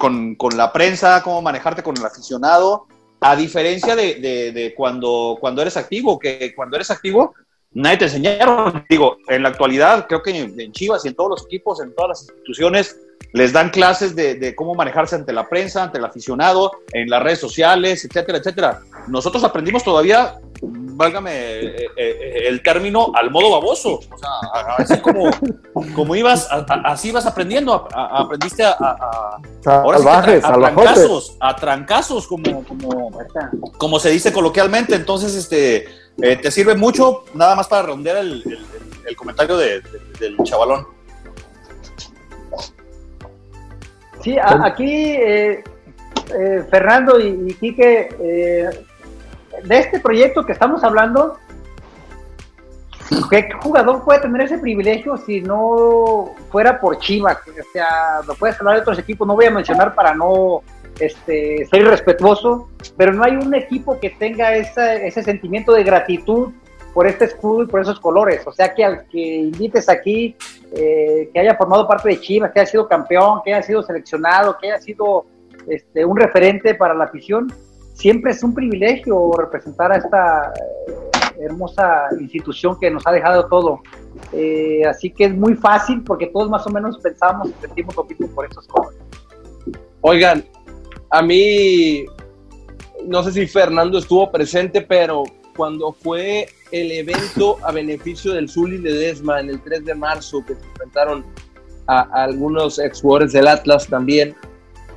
[0.57, 2.87] la prensa, cómo manejarte con el aficionado,
[3.21, 4.15] a diferencia de,
[4.51, 7.35] de, cuando, cuando eres activo, que cuando eres activo
[7.73, 8.85] nadie te enseñaron.
[8.89, 12.09] Digo, en la actualidad creo que en Chivas y en todos los equipos, en todas
[12.09, 12.97] las instituciones,
[13.33, 17.21] les dan clases de, de, cómo manejarse ante la prensa, ante el aficionado, en las
[17.21, 18.81] redes sociales, etcétera, etcétera.
[19.07, 20.39] Nosotros aprendimos todavía
[20.95, 23.99] válgame eh, eh, el término, al modo baboso.
[24.11, 24.29] O sea,
[24.77, 25.29] así como,
[25.95, 26.47] como ibas,
[26.85, 33.11] así ibas aprendiendo, aprendiste a, a, a, trancazos, a trancazos, como, como,
[33.77, 34.95] como se dice coloquialmente.
[34.95, 35.87] Entonces, este,
[36.21, 38.43] eh, te sirve mucho, nada más para redondear el,
[39.05, 39.81] el, comentario de,
[40.19, 40.87] del chavalón.
[44.23, 45.17] Sí, aquí
[46.69, 48.09] Fernando y, y Quique
[49.63, 51.37] de este proyecto que estamos hablando,
[53.29, 57.37] ¿qué jugador puede tener ese privilegio si no fuera por Chivas?
[57.47, 60.61] O sea, lo puedes hablar de otros equipos, no voy a mencionar para no
[60.99, 66.51] este, ser irrespetuoso, pero no hay un equipo que tenga ese sentimiento de gratitud
[66.93, 68.41] por este escudo y por esos colores.
[68.45, 70.35] O sea, que al que invites aquí,
[70.75, 74.57] eh, que haya formado parte de Chivas, que haya sido campeón, que haya sido seleccionado,
[74.59, 75.25] que haya sido
[75.67, 77.51] este, un referente para la afición,
[77.93, 83.81] siempre es un privilegio representar a esta eh, hermosa institución que nos ha dejado todo.
[84.31, 88.05] Eh, así que es muy fácil porque todos más o menos pensamos y sentimos lo
[88.35, 88.93] por estos cosas.
[90.01, 90.43] Oigan,
[91.09, 92.05] a mí,
[93.05, 95.23] no sé si Fernando estuvo presente, pero
[95.55, 100.55] cuando fue el evento a beneficio del Zuli Ledesma en el 3 de marzo, que
[100.55, 101.25] se enfrentaron
[101.87, 104.35] a, a algunos ex jugadores del Atlas también,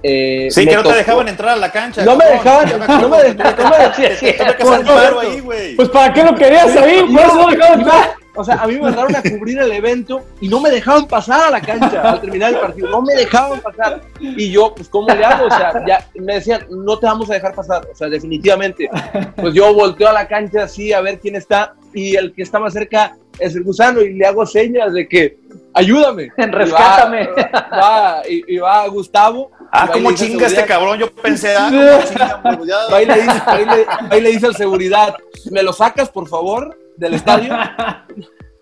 [0.02, 2.04] eh, sí, que no te dejaban entrar a la cancha.
[2.04, 3.92] No me dejaban, no me dejaban.
[5.76, 8.14] Pues para qué lo querías ahí, por eso no dejaban entrar.
[8.36, 11.48] O sea, a mí me mandaron a cubrir el evento y no me dejaban pasar
[11.48, 12.90] a la cancha al terminar el partido.
[12.90, 14.02] No me dejaban pasar.
[14.20, 15.46] Y yo, pues, ¿cómo le hago?
[15.46, 17.86] O sea, ya me decían, no te vamos a dejar pasar.
[17.90, 18.88] O sea, definitivamente.
[19.36, 22.58] Pues yo volteo a la cancha así a ver quién está y el que está
[22.58, 25.38] más cerca es el gusano y le hago señas de que
[25.74, 26.30] ayúdame.
[26.36, 27.28] Rescátame.
[28.28, 29.50] Y va, Gustavo.
[29.72, 31.68] Ah, como chinga este cabrón, yo pensé, ah,
[32.92, 33.06] ahí,
[34.20, 35.14] le dice, al seguridad,
[35.50, 37.52] ¿me lo sacas, por favor, del estadio?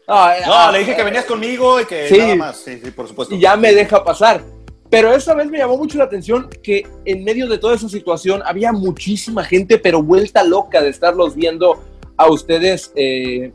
[0.07, 3.09] No, eh, ah, le dije que venías conmigo y que nada más, sí, sí, por
[3.09, 3.35] supuesto.
[3.35, 4.45] Y ya me deja pasar.
[4.91, 8.43] Pero esa vez me llamó mucho la atención que en medio de toda esa situación
[8.45, 11.83] había muchísima gente, pero vuelta loca de estarlos viendo
[12.19, 13.51] a ustedes eh,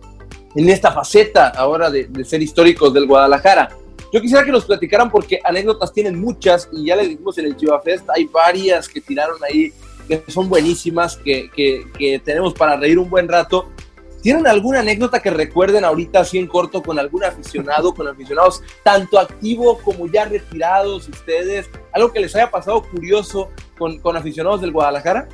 [0.56, 3.70] en esta faceta ahora de, ser históricos del Guadalajara.
[4.12, 7.56] Yo quisiera que nos platicaran porque anécdotas tienen muchas y ya les dijimos en el
[7.56, 9.72] Chiva Fest, hay varias que tiraron ahí
[10.08, 13.70] que son buenísimas, que, que, tenemos para reír un buen rato.
[14.22, 19.18] ¿Tienen alguna anécdota que recuerden ahorita así en corto con algún aficionado, con aficionados tanto
[19.18, 21.70] activos como ya retirados ustedes?
[21.94, 25.28] ¿Algo que les haya pasado curioso con, con aficionados del Guadalajara?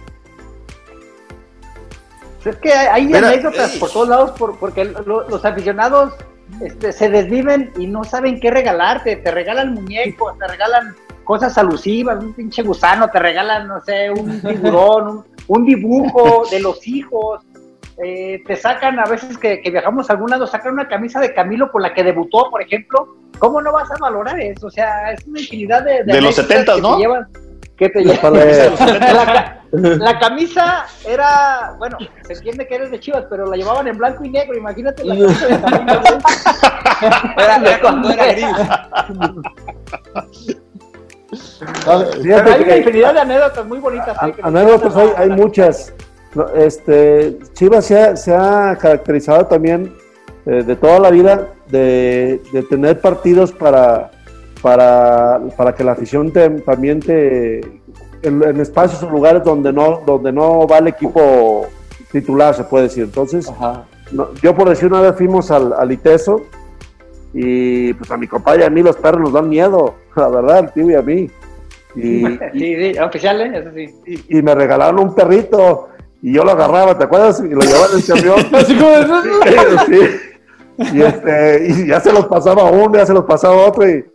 [2.45, 6.13] Es que hay, anécdotas por todos lados porque los aficionados
[6.61, 9.15] este, se desviven y no saben qué regalarte.
[9.15, 14.39] Te regalan muñecos, te regalan cosas alusivas, un pinche gusano, te regalan, no sé, un
[14.41, 17.41] tiburón, un, dibujo de los hijos.
[18.03, 21.71] Eh, te sacan, a veces que, viajamos a algún lado, sacan una camisa de Camilo
[21.71, 23.15] con la que debutó, por ejemplo.
[23.39, 24.67] ¿Cómo no vas a valorar eso?
[24.67, 26.03] O sea, es una infinidad de...
[26.03, 26.97] De, los 70, ¿no?
[27.77, 28.33] ¿Qué te llevan?
[29.99, 34.23] la, camisa era, bueno, se entiende que eres de Chivas, pero la llevaban en blanco
[34.23, 36.01] y negro, imagínate la camisa de Camilo.
[37.37, 38.45] era, cuando era gris.
[41.87, 44.17] hay una infinidad de anécdotas muy bonitas.
[44.41, 45.93] anécdotas hay, hay muchas.
[46.55, 49.93] Este, Chivas se ha, caracterizado también
[50.45, 54.11] eh, de toda la vida de, tener partidos para,
[54.61, 56.31] para, para, que la afición
[56.65, 57.59] también te,
[58.21, 61.67] en, espacios o lugares donde no, donde no va el equipo
[62.11, 63.03] titular, se puede decir.
[63.05, 63.51] Entonces,
[64.41, 66.43] yo por decir una vez fuimos al, al ITESO
[67.33, 70.59] y pues a mi compadre y a mí los perros nos dan miedo, la verdad,
[70.59, 71.29] el tío y a mí.
[71.95, 74.23] Y, sí, sí, oficiales, eso sí.
[74.29, 75.89] Y, me regalaron un perrito
[76.21, 77.39] y yo lo agarraba, ¿te acuerdas?
[77.39, 78.39] Y lo llevaba en el camión.
[78.53, 83.67] Así como sí, Y, este, y ya se los pasaba uno, ya se los pasaba
[83.67, 83.87] otro.
[83.87, 84.05] Y,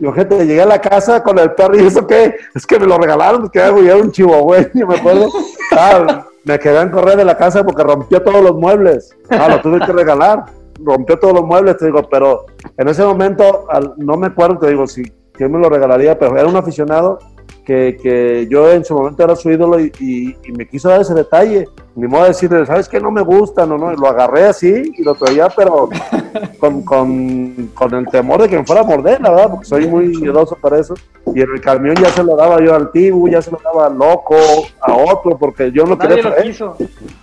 [0.00, 2.86] y gente, llegué a la casa con el perro y eso qué, es que me
[2.86, 5.28] lo regalaron, que hago, era un chihuahueño, me acuerdo.
[5.72, 9.10] Ah, me quedé en correr de la casa porque rompió todos los muebles.
[9.30, 10.44] Ah, lo tuve que regalar
[10.82, 12.46] rompió todos los muebles, te digo, pero
[12.76, 15.04] en ese momento, no me acuerdo, te digo, si
[15.36, 17.18] que me lo regalaría, pero era un aficionado
[17.64, 21.66] que, que yo en su momento era su ídolo y, me quiso dar ese detalle.
[21.96, 23.00] Ni modo de decirle, ¿sabes qué?
[23.00, 23.92] No me gusta, no, no.
[23.92, 25.88] lo agarré así y lo traía, pero
[26.58, 29.86] con, con, con, el temor de que me fuera a morder, la verdad, porque soy
[29.86, 30.94] muy miedoso para eso.
[31.34, 33.88] Y en el camión ya se lo daba yo al Tibu, ya se lo daba
[33.88, 34.36] loco,
[34.80, 36.54] a otro, porque yo no quería traer.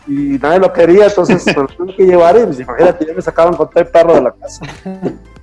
[0.07, 3.22] Y nadie lo quería, entonces me lo tuve que llevar y pues, imagínate, ya me
[3.22, 4.65] sacaban con tres perros de la casa.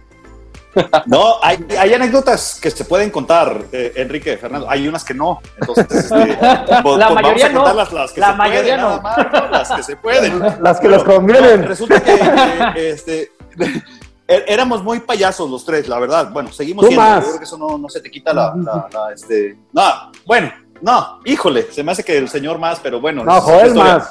[1.06, 4.68] No, hay, hay, anécdotas que se pueden contar, eh, Enrique, Fernando.
[4.70, 5.40] Hay unas que no.
[5.60, 6.38] Entonces, este,
[6.96, 7.72] la mayoría no.
[7.72, 9.00] Las, que la se mayoría pueden, no.
[9.00, 10.42] Más, las que se pueden.
[10.60, 11.64] Las que les convienen.
[11.64, 13.32] resulta que, este,
[14.26, 16.30] er, éramos muy payasos los tres, la verdad.
[16.32, 17.02] Bueno, seguimos siendo.
[17.02, 17.22] Más.
[17.22, 19.56] Yo creo que eso no, no se te quita la, la, este.
[19.72, 19.82] No,
[20.26, 23.24] bueno, no, híjole, se me hace que el señor más, pero bueno.
[23.24, 24.10] No, Joel más.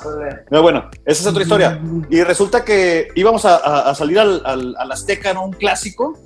[0.50, 1.80] No, bueno, esa es otra historia.
[2.10, 5.46] Y resulta que íbamos a, a, salir al, al, al Azteca, ¿no?
[5.46, 6.18] Un clásico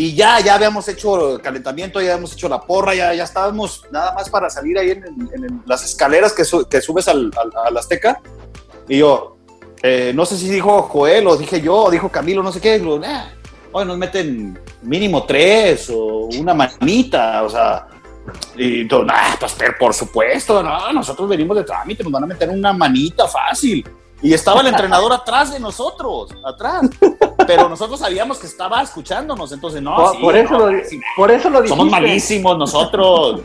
[0.00, 3.84] y ya, ya habíamos hecho el calentamiento, ya habíamos hecho la porra, ya, ya estábamos
[3.90, 7.30] nada más para salir ahí en, las escaleras que, que subes al,
[7.66, 8.18] al, Azteca.
[8.88, 9.36] Y yo,
[9.82, 12.78] eh, no sé si dijo Joel o dije yo, o dijo Camilo, no sé qué.
[12.78, 12.98] Digo,
[13.72, 17.86] hoy nos meten mínimo tres o una manita, o sea.
[18.56, 22.48] Y todo, nah, pues por supuesto, no, nosotros venimos de trámite, nos van a meter
[22.48, 23.86] una manita fácil.
[24.22, 26.82] Y estaba el entrenador atrás de nosotros, atrás.
[27.46, 30.12] Pero nosotros sabíamos que estaba escuchándonos, entonces no.
[30.20, 30.78] Por, eso, lo,
[31.16, 33.40] por eso lo Somos malísimos nosotros.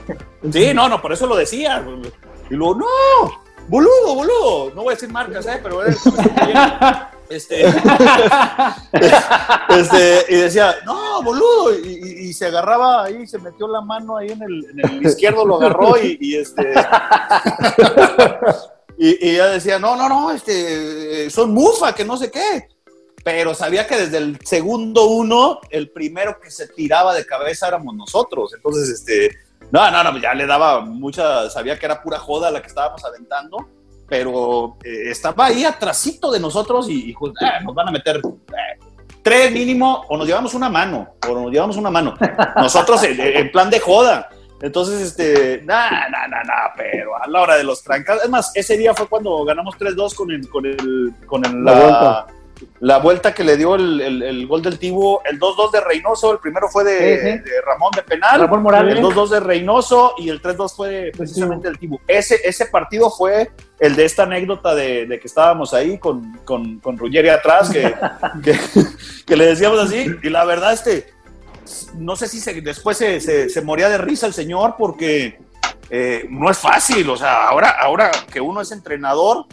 [0.51, 1.84] Sí, no, no, por eso lo decía.
[2.49, 2.86] Y luego, no,
[3.67, 4.71] boludo, boludo.
[4.76, 5.59] No voy a decir marcas, ¿eh?
[5.63, 5.82] Pero
[7.30, 7.65] este,
[9.69, 14.43] este, y decía, no, boludo, y, se agarraba ahí, se metió la mano ahí en
[14.43, 16.73] el, en el izquierdo, lo agarró y, y este,
[18.98, 22.68] y, ella decía, no, no, no, este, son mufa, que no sé qué.
[23.24, 27.96] Pero sabía que desde el segundo uno, el primero que se tiraba de cabeza éramos
[27.96, 28.54] nosotros.
[28.56, 29.36] Entonces, este,
[29.72, 33.04] no, no, no, ya le daba mucha, sabía que era pura joda la que estábamos
[33.04, 33.58] aventando,
[34.08, 38.86] pero eh, estaba ahí atrásito de nosotros y, y ah, nos van a meter eh,
[39.24, 42.16] tres mínimo, o nos llevamos una mano, o nos llevamos una mano.
[42.58, 44.30] Nosotros en plan de joda.
[44.62, 48.78] Entonces, este, nada, nada, nada, pero a la hora de los trancas, es más, ese
[48.78, 52.28] día fue cuando ganamos 3-2 con el, con el, con el, la, vuelta.
[52.80, 53.34] la, vuelta.
[53.34, 56.86] que le dio el, el, gol del Tibu, el 2-2 de Reynoso, el primero fue
[56.86, 58.97] de, Ramón de penal, Ramón Morales.
[58.97, 61.99] el 2-2 de Reynoso y el 3-2 fue precisamente del Tibu.
[62.08, 66.80] Ese, ese partido fue el de esta anécdota de, de que estábamos ahí con, con,
[66.80, 67.93] con Ruggeri atrás, que,
[68.43, 68.58] que,
[69.26, 71.14] que, le decíamos así, y la verdad, este
[71.97, 75.39] no sé si después se, moría de risa el señor porque
[75.89, 79.45] eh, no es fácil, o sea, ahora, ahora que uno es entrenador,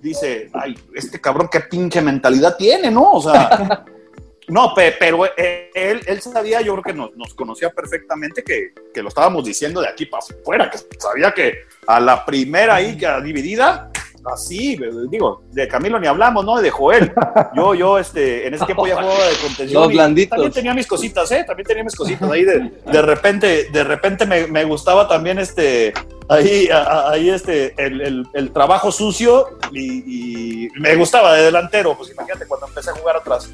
[0.00, 3.12] dice, ay, este cabrón qué pinche mentalidad tiene, ¿no?
[3.12, 3.84] O sea,
[4.48, 9.08] no, pero eh, él, él sabía, yo creo que nos, conocía perfectamente que, que, lo
[9.08, 13.20] estábamos diciendo de aquí para afuera, que sabía que a la primera ahí, que a
[13.20, 13.90] dividida,
[14.32, 14.78] así,
[15.10, 16.60] digo, de Camilo ni hablamos, ¿no?
[16.60, 17.12] De Joel.
[17.54, 19.82] Yo, yo, este, en ese tiempo ya jugaba de contención.
[19.82, 20.30] Los blanditos.
[20.30, 21.44] También tenía mis cositas, ¿eh?
[21.46, 22.30] También tenía mis cositas.
[22.30, 25.92] Ahí de, de repente, de repente me, me gustaba también este,
[26.28, 31.96] ahí, ahí este, el, el, el trabajo sucio y, y, me gustaba de delantero.
[31.96, 33.50] Pues imagínate cuando empecé a jugar atrás.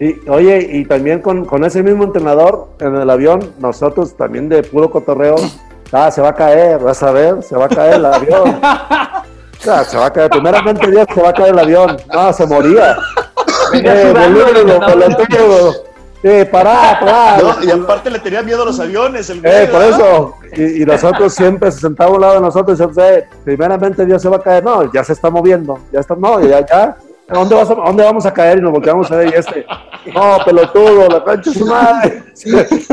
[0.00, 4.62] Y, oye, y también con, con, ese mismo entrenador en el avión, nosotros también de
[4.62, 5.36] puro cotorreo,
[5.92, 8.60] ah, se va a caer, vas a ver, se va a caer el avión.
[9.66, 11.96] Ah, se va a caer, primeramente Dios se va a caer el avión.
[12.12, 12.96] No, se moría.
[13.72, 14.14] Eh.
[16.26, 17.36] Eh, pará, pará.
[17.38, 19.28] No, y aparte le tenía miedo a los aviones.
[19.28, 20.34] El eh, por eso.
[20.56, 24.22] Y, y, nosotros siempre se sentaba a un lado de nosotros y eh, primeramente Dios
[24.22, 24.64] se va a caer.
[24.64, 25.78] No, ya se está moviendo.
[25.92, 26.96] Ya está, no, ya, ya.
[27.28, 28.58] ¿A dónde, vas a, ¿A dónde vamos a caer?
[28.58, 29.66] Y nos volteamos a ver y este.
[30.14, 32.22] No, pelotudo, la cancha es su madre.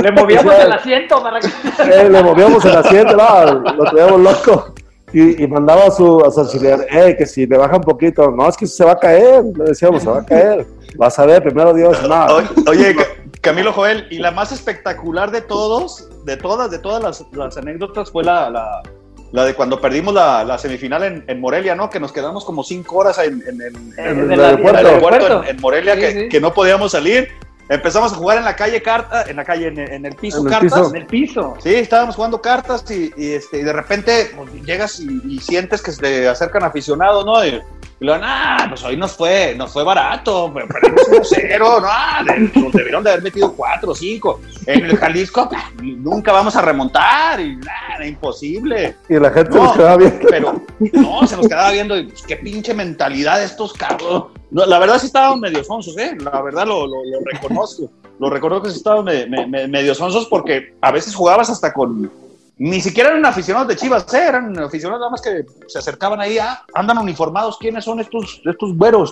[0.01, 1.47] Le movíamos el asiento para que.
[1.47, 4.73] Eh, le movíamos el asiento, no, lo teníamos loco.
[5.13, 8.31] Y, y, mandaba a su, a su auxiliar, eh, que si le baja un poquito,
[8.31, 11.25] no, es que se va a caer, le decíamos, se va a caer, vas a
[11.25, 12.27] ver, primero Dios, no.
[12.67, 12.95] Oye,
[13.41, 18.11] Camilo Joel, y la más espectacular de todos, de todas, de todas las, las anécdotas
[18.11, 18.83] fue la, la,
[19.31, 21.89] la, de cuando perdimos la, la semifinal en, en, Morelia, ¿no?
[21.89, 25.95] Que nos quedamos como cinco horas en, en, en, en el, aeropuerto, aeropuerto en, Morelia,
[25.95, 26.29] sí, que, sí.
[26.29, 27.29] que no podíamos salir.
[27.71, 30.45] Empezamos a jugar en la calle carta, en la calle, en, en el piso, en
[30.45, 30.73] el cartas.
[30.73, 30.89] piso.
[30.89, 31.57] En el piso.
[31.63, 35.81] Sí, estábamos jugando cartas y, y este, y de repente pues, llegas y, y, sientes
[35.81, 37.45] que se te acercan aficionados, ¿no?
[37.45, 37.61] Y,
[38.01, 43.03] y lo ah, pues hoy nos fue, nos fue barato, perdimos 1-0, no, nos debieron
[43.03, 44.41] de haber metido 4 o 5.
[44.65, 45.49] En el Jalisco,
[45.81, 48.97] nunca vamos a remontar, y nada, imposible.
[49.07, 50.27] Y la gente no, nos quedaba viendo.
[50.29, 50.61] Pero,
[50.93, 54.31] no, se nos quedaba viendo, y pues, qué pinche mentalidad de estos cabros.
[54.51, 56.15] No, la verdad sí estaban medio sonsos, ¿eh?
[56.19, 57.89] La verdad lo, lo, lo reconozco.
[58.19, 62.11] Lo reconozco que sí estaban me, me, medio sonsos porque a veces jugabas hasta con,
[62.57, 64.23] ni siquiera eran aficionados de Chivas, ¿eh?
[64.27, 68.77] eran aficionados nada más que se acercaban ahí, ah, andan uniformados, ¿quiénes son estos, estos
[68.77, 69.11] güeros?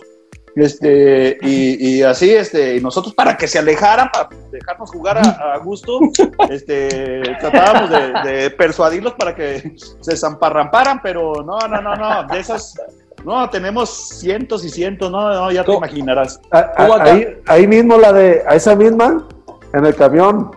[0.55, 5.53] Este, y, y, así, este, y nosotros para que se alejaran, para dejarnos jugar a,
[5.53, 5.99] a gusto,
[6.51, 12.39] este, tratábamos de, de, persuadirlos para que se zamparramparan, pero no, no, no, no, de
[12.39, 12.75] esas,
[13.25, 16.39] no, tenemos cientos y cientos, no, no ya te imaginarás.
[16.51, 19.27] A, a, ahí, ahí mismo la de, a esa misma,
[19.73, 20.51] en el camión,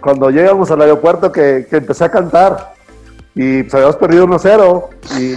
[0.00, 2.74] cuando llegamos al aeropuerto que, que empecé a cantar
[3.34, 4.84] y pues habíamos perdido 1-0
[5.18, 5.32] y,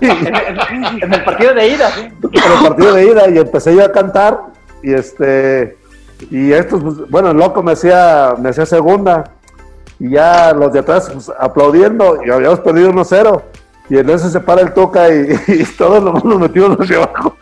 [0.06, 2.00] en, en, el partido de ida, ¿sí?
[2.00, 4.40] En el partido de ida y empecé yo a cantar
[4.82, 5.76] y este
[6.30, 9.32] y estos pues, bueno el loco me hacía me hacía segunda
[9.98, 13.42] y ya los de atrás pues, aplaudiendo y habíamos perdido 1-0
[13.90, 17.36] y en eso se para el toca y, y todos nos, nos metimos hacia abajo.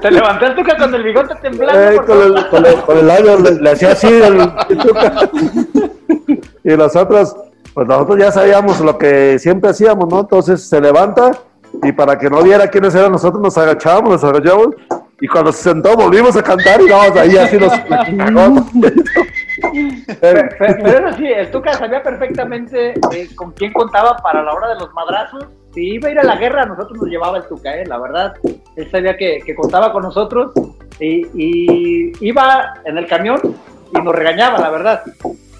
[0.00, 1.80] Te levanté el tuca con el bigote temblando.
[1.80, 5.30] Eh, con, el, con, el, con, el, le, le hacía así el, el tuca.
[6.62, 7.36] y nosotros,
[7.74, 10.20] pues nosotros ya sabíamos lo que siempre hacíamos, ¿no?
[10.20, 11.32] Entonces se levanta
[11.82, 14.68] y para que no viera quiénes eran nosotros nos agachábamos, nos agachamos
[15.20, 17.72] y cuando se sentó volvimos a cantar y vamos ahí así nos...
[20.20, 24.52] pero, pero, pero, eso sí, el Tuca sabía perfectamente eh, con quién contaba para la
[24.52, 25.46] hora de los madrazos.
[25.72, 28.34] Si iba a ir a la guerra, nosotros nos llevaba el Tuca, eh, la verdad.
[28.76, 30.52] Él sabía que, que contaba con nosotros
[31.00, 33.40] y, iba en el camión
[33.92, 35.02] y nos regañaba, la verdad.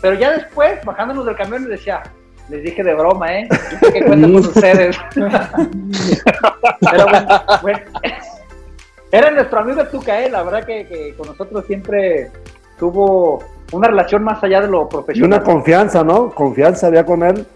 [0.01, 2.03] Pero ya después, bajándonos del camión, les decía,
[2.49, 3.49] les dije de broma, ¿eh?
[3.92, 4.97] ¿Qué cuento con ustedes?
[5.14, 7.78] Pero bueno, bueno,
[9.12, 10.30] era nuestro amigo Tuca, ¿eh?
[10.30, 12.30] La verdad que con nosotros siempre
[12.78, 13.42] tuvo
[13.72, 15.30] una relación más allá de lo profesional.
[15.30, 16.30] Y una confianza, ¿no?
[16.30, 17.46] Confianza había con él,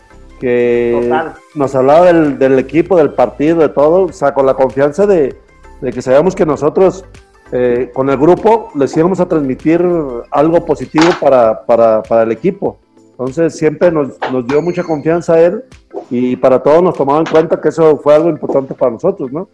[0.41, 1.35] que Total.
[1.55, 5.37] nos hablaba del, del, equipo, del partido, de todo, o sea, con la confianza de,
[5.81, 7.05] de que sabíamos que nosotros
[7.51, 9.83] eh, con el grupo les íbamos a transmitir
[10.31, 12.79] algo positivo para, para, para el equipo.
[13.11, 15.65] Entonces siempre nos, nos, dio mucha confianza a él
[16.11, 19.49] y para todos nos tomaba en cuenta que eso fue algo importante para nosotros, ¿no?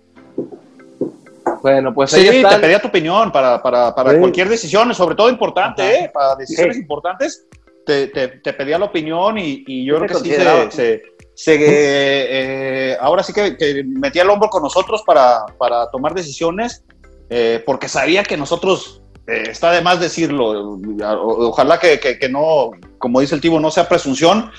[1.62, 4.18] Bueno, pues sí, te pedía tu opinión para, para, para sí.
[4.18, 6.10] cualquier decisión, sobre todo importante, ¿eh?
[6.12, 6.82] para decisiones sí.
[6.82, 7.46] importantes,
[7.84, 11.02] te, te, te, pedía la opinión y, y yo creo que sí se, se,
[11.34, 16.84] se eh, ahora sí que, que, metía el hombro con nosotros para, para tomar decisiones,
[17.30, 20.78] eh, porque sabía que nosotros, eh, está de más decirlo,
[21.18, 24.50] ojalá que, que, que, no, como dice el Tibo, no sea presunción,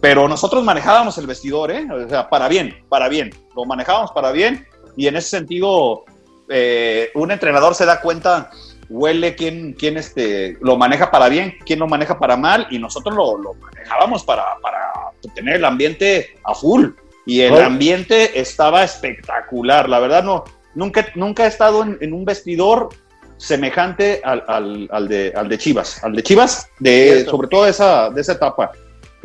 [0.00, 1.86] pero nosotros manejábamos el vestidor, ¿eh?
[1.90, 4.66] o sea, para bien, para bien, lo manejábamos para bien
[4.96, 6.04] y en ese sentido
[6.52, 8.50] eh, un entrenador se da cuenta,
[8.88, 13.14] huele quién, quién este, lo maneja para bien, quién lo maneja para mal, y nosotros
[13.14, 14.92] lo, lo manejábamos para, para,
[15.34, 16.90] tener el ambiente a full.
[17.24, 17.64] Y el oh.
[17.64, 19.88] ambiente estaba espectacular.
[19.88, 20.44] La verdad, no,
[20.74, 22.90] nunca, nunca he estado en, en un vestidor
[23.36, 26.02] semejante al, al, al, de, al, de, Chivas.
[26.04, 28.72] Al de Chivas, de, sobre todo esa, de esa etapa.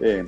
[0.02, 0.26] Eh,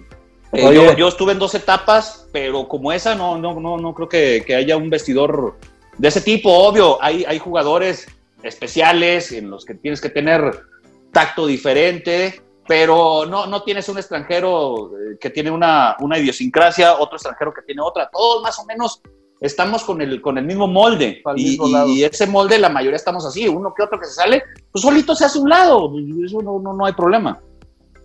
[0.51, 4.09] Eh, yo, yo estuve en dos etapas, pero como esa no, no, no, no creo
[4.09, 5.57] que, que haya un vestidor
[5.99, 6.51] de ese tipo.
[6.51, 8.07] Obvio, hay, hay jugadores
[8.41, 10.61] especiales en los que tienes que tener
[11.11, 17.17] tacto diferente, pero no, no tienes un extranjero eh, que tiene una, una idiosincrasia, otro
[17.17, 18.09] extranjero que tiene otra.
[18.11, 19.01] Todos más o menos
[19.41, 21.21] estamos con el, con el mismo molde.
[21.35, 21.87] Y, mismo lado.
[21.89, 23.47] y ese molde, la mayoría estamos así.
[23.47, 25.91] Uno que otro que se sale, pues solito se hace un lado.
[26.25, 27.39] Eso no, no, no hay problema.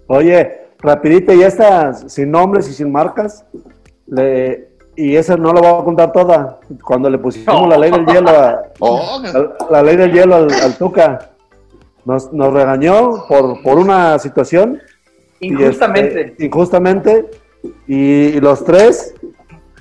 [0.08, 3.44] Oye, rapidito, y esta sin nombres y sin marcas,
[4.06, 6.60] le- y esa no la voy a contar toda.
[6.84, 10.52] Cuando le pusimos la ley del hielo a, Oh, la, la ley del hielo al,
[10.52, 11.30] al Tuca,
[12.04, 14.80] nos, nos regañó por, por una situación.
[15.40, 16.20] y, Injustamente.
[16.26, 17.30] este, injustamente.
[17.86, 17.96] Y,
[18.36, 19.14] y los tres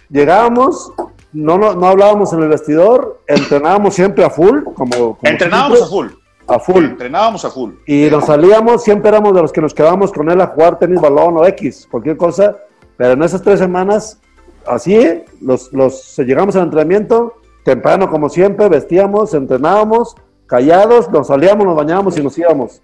[0.10, 0.92] llegábamos,
[1.34, 5.86] no, no, no hablábamos en el vestidor, entrenábamos siempre a full, como, como entrenábamos a
[5.88, 6.08] full.
[6.48, 6.84] a full.
[6.86, 7.72] Entrenábamos a full.
[7.88, 11.02] Y nos salíamos, siempre éramos de los que nos quedábamos con él a jugar tenis,
[11.02, 12.56] balón o X, cualquier cosa.
[12.96, 14.20] Pero en esas tres semanas,
[14.68, 17.34] así, los, los llegamos al entrenamiento,
[17.64, 20.16] temprano como siempre, vestíamos, entrenábamos,
[20.48, 22.82] callados, nos salíamos, nos bañábamos y nos íbamos.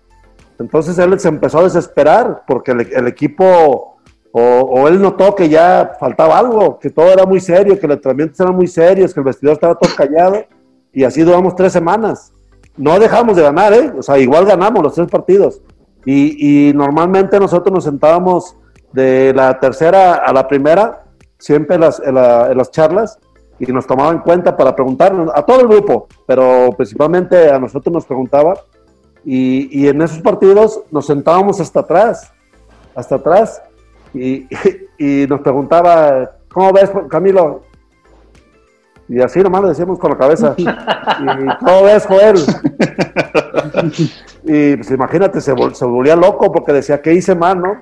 [0.59, 3.97] Entonces él se empezó a desesperar porque el, equipo,
[4.31, 8.39] o, él notó que ya faltaba algo, que todo era muy serio, que los entrenamientos
[8.39, 10.43] eran muy serios, que el vestidor estaba todo callado.
[10.91, 12.33] Y así duramos tres semanas
[12.79, 13.91] no dejamos de ganar, ¿eh?
[13.97, 15.61] O sea, igual ganamos los tres partidos.
[16.05, 18.55] Y normalmente nosotros nos sentábamos
[18.93, 21.03] de la tercera a la primera,
[21.39, 23.17] siempre en las, en la- en las charlas,
[23.59, 27.91] y nos tomaba en cuenta para preguntarnos, a todo el grupo, pero principalmente a nosotros
[27.91, 28.53] nos preguntaba.
[29.25, 32.31] Y, y en esos partidos nos sentábamos hasta atrás,
[32.95, 33.61] hasta atrás,
[34.13, 34.47] y,
[34.97, 37.63] y nos preguntaba, ¿cómo ves, Camilo?
[39.09, 40.53] Y así nomás le decíamos con la cabeza.
[40.57, 40.63] ¿Y
[41.65, 42.35] cómo ves, Joel?
[44.43, 47.81] Y pues imagínate, se, vol- se volvía loco porque decía que hice mal, ¿no?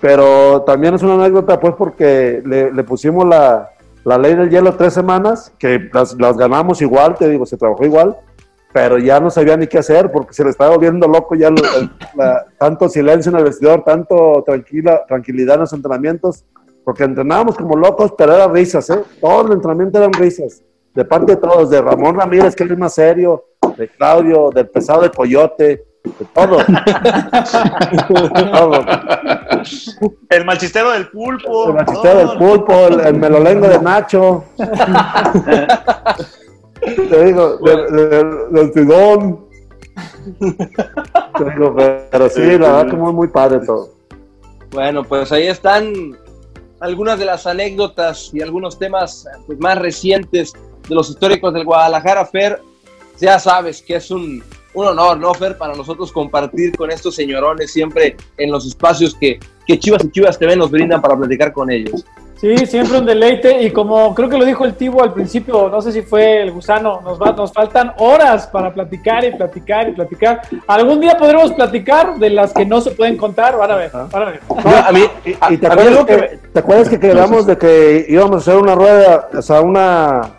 [0.00, 3.70] Pero también es una anécdota, pues, porque le, le pusimos la,
[4.04, 7.84] la ley del hielo tres semanas, que las, las ganamos igual, te digo, se trabajó
[7.84, 8.16] igual,
[8.72, 11.56] pero ya no sabía ni qué hacer porque se le estaba volviendo loco ya lo-
[11.78, 16.44] el- la- tanto silencio en el vestidor, tanto tranquila, tranquilidad en los entrenamientos,
[16.84, 19.02] porque entrenábamos como locos, pero eran risas, ¿eh?
[19.20, 20.62] Todo el entrenamiento eran risas,
[20.94, 23.44] de parte de todos, de Ramón Ramírez, que es más serio,
[23.78, 26.58] de Claudio, del pesado de Coyote, de todo.
[28.52, 28.84] todo.
[30.28, 31.68] El malchistero del pulpo.
[31.68, 34.44] El machistero del pulpo, el, el melolengo de Nacho.
[36.80, 38.70] Te digo, del.
[38.72, 38.80] Te
[41.50, 41.76] digo,
[42.10, 43.90] pero sí, la verdad que muy, muy padre todo.
[44.70, 46.16] Bueno, pues ahí están
[46.80, 50.52] algunas de las anécdotas y algunos temas pues, más recientes
[50.88, 52.60] de los históricos del Guadalajara, Fer.
[53.18, 54.44] Ya sabes que es un,
[54.76, 55.56] un honor, ¿no, Fer?
[55.56, 60.38] Para nosotros compartir con estos señorones siempre en los espacios que, que Chivas y Chivas
[60.38, 62.04] TV nos brindan para platicar con ellos.
[62.38, 63.62] Sí, siempre un deleite.
[63.62, 66.52] Y como creo que lo dijo el Tibo al principio, no sé si fue el
[66.52, 70.42] gusano, nos, va, nos faltan horas para platicar y platicar y platicar.
[70.66, 73.56] Algún día podremos platicar de las que no se pueden contar.
[73.56, 74.40] Van a ver, van a ver.
[74.50, 77.46] Yo, a mí, Y, a- y te, a acuerdas que, que ¿Te acuerdas que quedamos
[77.46, 80.32] de que íbamos a hacer una rueda, o sea, una...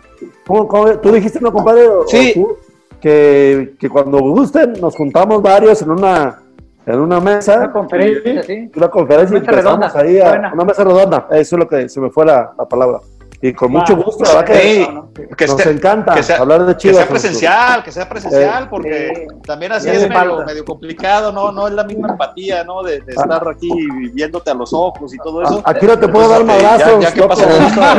[0.46, 1.88] ¿cómo, cómo- tú dijiste, no, compadre?
[1.88, 2.30] ¿O Sí.
[2.34, 2.56] tú?
[3.00, 6.38] Que, que cuando gusten nos juntamos varios en una,
[6.86, 7.56] en una mesa.
[7.58, 8.70] Una conferencia, sí.
[8.74, 11.26] una conferencia y Mesa empezamos redonda, ahí a una mesa redonda.
[11.30, 13.00] Eso es lo que se me fue la, la palabra.
[13.40, 14.88] Y con mucho gusto, la verdad que Sí,
[15.36, 16.96] que nos esté- encanta que sea- hablar de Que Chivas.
[16.96, 21.52] sea presencial, que sea presencial, Eh, porque eh, también así es medio, complicado, ¿no?
[21.52, 22.82] No es la misma empatía, ¿no?
[22.82, 23.70] De, de estar aquí
[24.12, 25.62] viéndote a los ojos y todo eso.
[25.64, 27.00] Aquí no te puedo dar Entonces, madrazos.
[27.00, 27.14] Ya, ya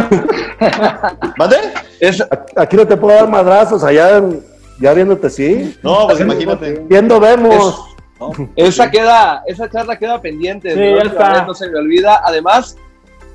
[0.10, 0.52] que
[1.38, 1.56] ¿Mande?
[2.02, 2.22] es,
[2.58, 4.44] Aquí no te puedo dar madrazos, allá en-
[4.80, 5.76] ya viéndote, sí.
[5.84, 6.84] No, pues imagínate.
[6.88, 7.86] Viendo vemos.
[8.20, 8.32] ¿no?
[8.56, 10.74] Esa queda, esa charla queda pendiente.
[10.74, 10.98] Sí, ¿no?
[10.98, 11.12] ya está.
[11.12, 12.22] Otra vez No se me olvida.
[12.24, 12.78] Además,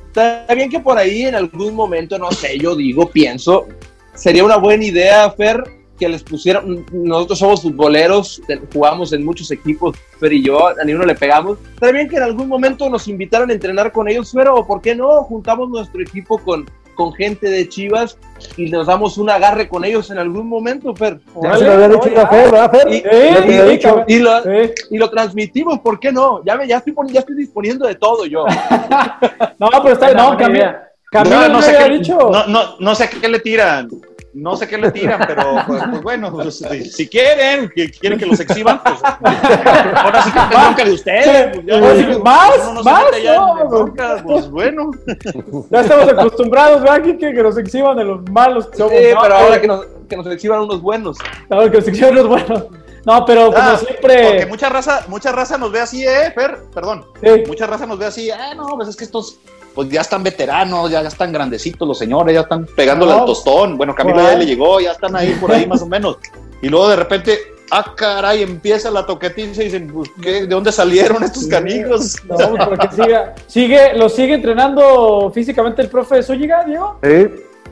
[0.06, 3.66] está bien que por ahí en algún momento, no sé, yo digo, pienso,
[4.14, 5.62] sería una buena idea, Fer,
[5.98, 6.84] que les pusieran.
[6.92, 8.42] Nosotros somos futboleros,
[8.72, 11.58] jugamos en muchos equipos, Fer y yo, a ninguno le pegamos.
[11.74, 14.80] Estaría bien que en algún momento nos invitaran a entrenar con ellos, Fer, o por
[14.80, 18.16] qué no, juntamos nuestro equipo con, con gente de Chivas
[18.56, 21.18] y nos damos un agarre con ellos en algún momento, Fer.
[21.42, 22.88] Ya se lo había dicho a Fer, ¿verdad, Fer?
[22.92, 23.88] Y- Ya te Sí, había sí, dicho.
[23.88, 24.04] cabrón.
[24.08, 24.48] Y lo, Sí.
[24.90, 26.42] y lo transmitimos, ¿por qué no?
[26.44, 28.44] Ya, me, ya, estoy, ya estoy disponiendo de todo yo.
[29.58, 30.38] No, pero está No, No,
[31.24, 32.16] no, no sé qué, dicho.
[32.18, 33.88] no, no, no sé qué le tiran.
[34.34, 38.26] No sé qué le tiran, pero pues, pues, bueno, pues, si- quieren, que quieren que
[38.26, 41.54] los exhiban, pues ahora sí que es bronca de ustedes.
[41.54, 44.90] pues, ya, Pues, uno más, no se más, ya no, pues bueno.
[45.70, 47.32] Ya estamos acostumbrados, ¿verdad, Kike?
[47.32, 48.92] Que nos exhiban de los malos que somos.
[48.92, 49.20] Sí, ¿no?
[49.22, 51.16] pero ahora que nos, que nos exhiban unos buenos.
[51.48, 52.64] Ahora que nos exhiban los buenos.
[53.06, 54.24] No, pero como Ah, siempre.
[54.28, 57.04] Porque mucha raza, mucha raza nos ve así, eh, Fer, perdón.
[57.22, 57.44] Sí.
[57.46, 59.38] Mucha raza nos ve así, ah, no, pues es que estos
[59.74, 63.20] pues ya están veteranos, ya, ya están grandecitos los señores, ya están pegándole No.
[63.20, 63.76] al tostón.
[63.76, 66.18] Bueno, Camilo ya le llegó, ya están ahí por ahí más o menos.
[66.62, 67.38] Y luego de repente,
[67.70, 70.42] ah, caray, empieza la toquetiza y dicen, pues, ¿qué?
[70.42, 72.16] ¿de dónde salieron estos canijos?
[72.28, 73.34] No, pues, para que siga.
[73.46, 73.94] sigue.
[73.94, 76.98] ¿Lo sigue entrenando físicamente el profe Zúñiga, Diego?
[77.02, 77.26] Sí,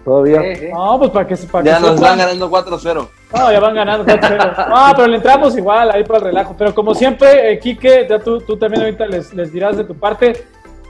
[0.04, 0.40] todavía.
[0.74, 3.08] No, pues para que, para que Ya nos van ganando 4-0.
[3.34, 4.68] No, ya van ganando 4-0.
[4.68, 6.54] No, pero le entramos igual ahí para el relajo.
[6.58, 9.94] Pero como siempre, eh, Quique, ya tú, tú también ahorita les, les dirás de tu
[9.94, 10.44] parte.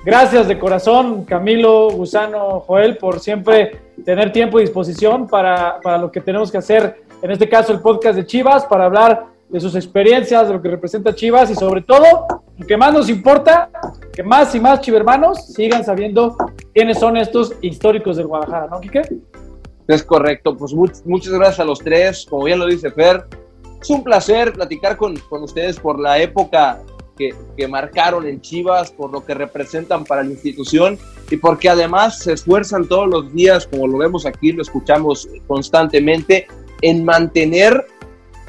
[0.05, 6.11] Gracias de corazón, Camilo, Gusano, Joel, por siempre tener tiempo y disposición para, para lo
[6.11, 7.03] que tenemos que hacer.
[7.23, 10.69] En este caso, el podcast de Chivas, para hablar de sus experiencias, de lo que
[10.71, 12.27] representa Chivas y sobre todo,
[12.59, 13.71] lo que más nos importa,
[14.13, 16.37] que más y más chivermanos sigan sabiendo
[16.75, 19.03] quiénes son estos históricos del Guadalajara, ¿no, Quique?
[19.87, 23.25] Es correcto, pues much- muchas gracias a los tres, como bien lo dice Fer.
[23.81, 26.81] Es un placer platicar con, con ustedes por la época
[27.17, 30.99] que, que marcaron en Chivas, por lo que representan para la institución
[31.31, 36.47] y porque además se esfuerzan todos los días, como lo vemos aquí, lo escuchamos constantemente,
[36.83, 37.87] en mantener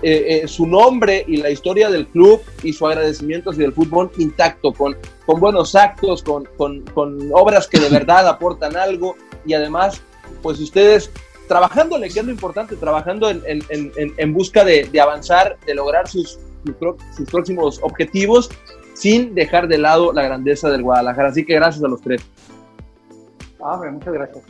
[0.02, 4.12] eh, eh, su nombre y la historia del club y su agradecimiento hacia el fútbol
[4.18, 9.54] intacto, con, con buenos actos, con, con, con obras que de verdad aportan algo y
[9.54, 10.02] además,
[10.42, 11.10] pues ustedes
[11.48, 15.74] trabajándole, que es lo importante, trabajando en, en, en, en busca de, de, avanzar, de
[15.74, 18.50] lograr sus, sus, próximos objetivos
[18.94, 21.30] sin dejar de lado la grandeza del Guadalajara.
[21.30, 22.22] Así que gracias a los tres.
[23.62, 24.44] Ah, hombre, muchas gracias.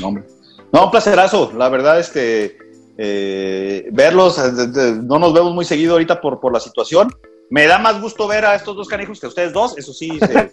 [0.00, 0.24] No, hombre.
[0.72, 2.56] No, un placerazo, la verdad, este,
[2.98, 7.12] eh, verlos, eh, de- de- no nos vemos muy seguido ahorita por, por la situación.
[7.50, 10.18] Me da más gusto ver a estos dos canijos que a ustedes dos, eso sí,
[10.18, 10.48] se,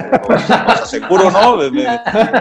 [0.67, 1.57] aseguro, ¿no?
[1.71, 1.83] Me,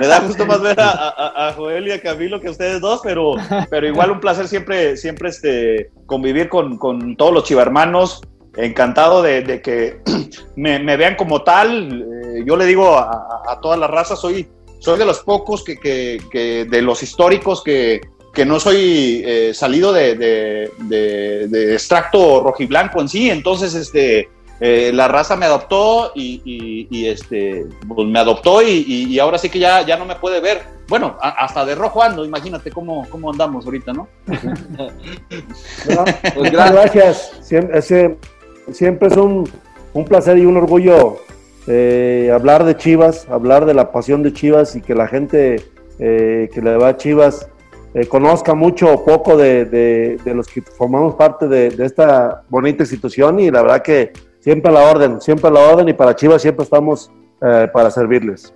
[0.06, 3.34] da gusto más ver a, Joel y a Camilo que a ustedes dos, pero,
[3.70, 8.20] pero igual un placer siempre, siempre este, convivir con, con todos los chivarmanos.
[8.56, 10.00] Encantado de, que
[10.56, 12.02] me, vean como tal.
[12.36, 14.48] Eh, yo le digo a, a- toda la raza, soy,
[14.80, 18.00] soy de los pocos que, que- de los históricos que,
[18.34, 24.28] que no soy eh, salido de, de- de- de extracto rojiblanco en sí, entonces este,
[24.60, 29.18] eh, la raza me adoptó y, y- y, este, pues me adoptó y, y- y
[29.18, 30.60] ahora sí que ya, ya no me puede ver.
[30.88, 34.08] Bueno, a- hasta de rojo ando, imagínate cómo, cómo andamos ahorita, ¿no?
[35.86, 36.72] Pues Muchas gracias.
[36.72, 37.32] gracias.
[37.42, 38.16] Siempre, ese-
[38.72, 39.48] siempre es un,
[39.92, 41.18] un placer y un orgullo
[41.66, 45.62] eh, hablar de Chivas, hablar de la pasión de Chivas y que la gente
[45.98, 47.48] eh, que le va a Chivas
[47.94, 52.42] eh, conozca mucho o poco de, de- de los que formamos parte de, de esta
[52.48, 55.92] bonita institución y la verdad que siempre a la orden, siempre a la orden y
[55.92, 57.10] para Chivas siempre estamos
[57.42, 58.52] eh, para servirles.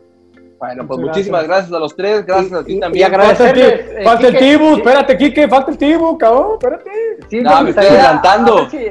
[0.59, 3.03] Bueno, pues Muchas muchísimas gracias a los tres, gracias a ti y- también.
[3.03, 6.19] y agradecer- Falta el, Agradecerles, ti- eh, falta el Tibu, espérate, Quique, falta el Tibu,
[6.19, 6.91] cabrón, espérate.
[7.29, 8.71] Sí, No, me estoy adelantando.
[8.71, 8.87] si-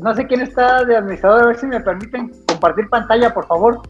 [0.00, 3.80] no sé quién está de administrador, a ver si me permiten compartir pantalla, por favor.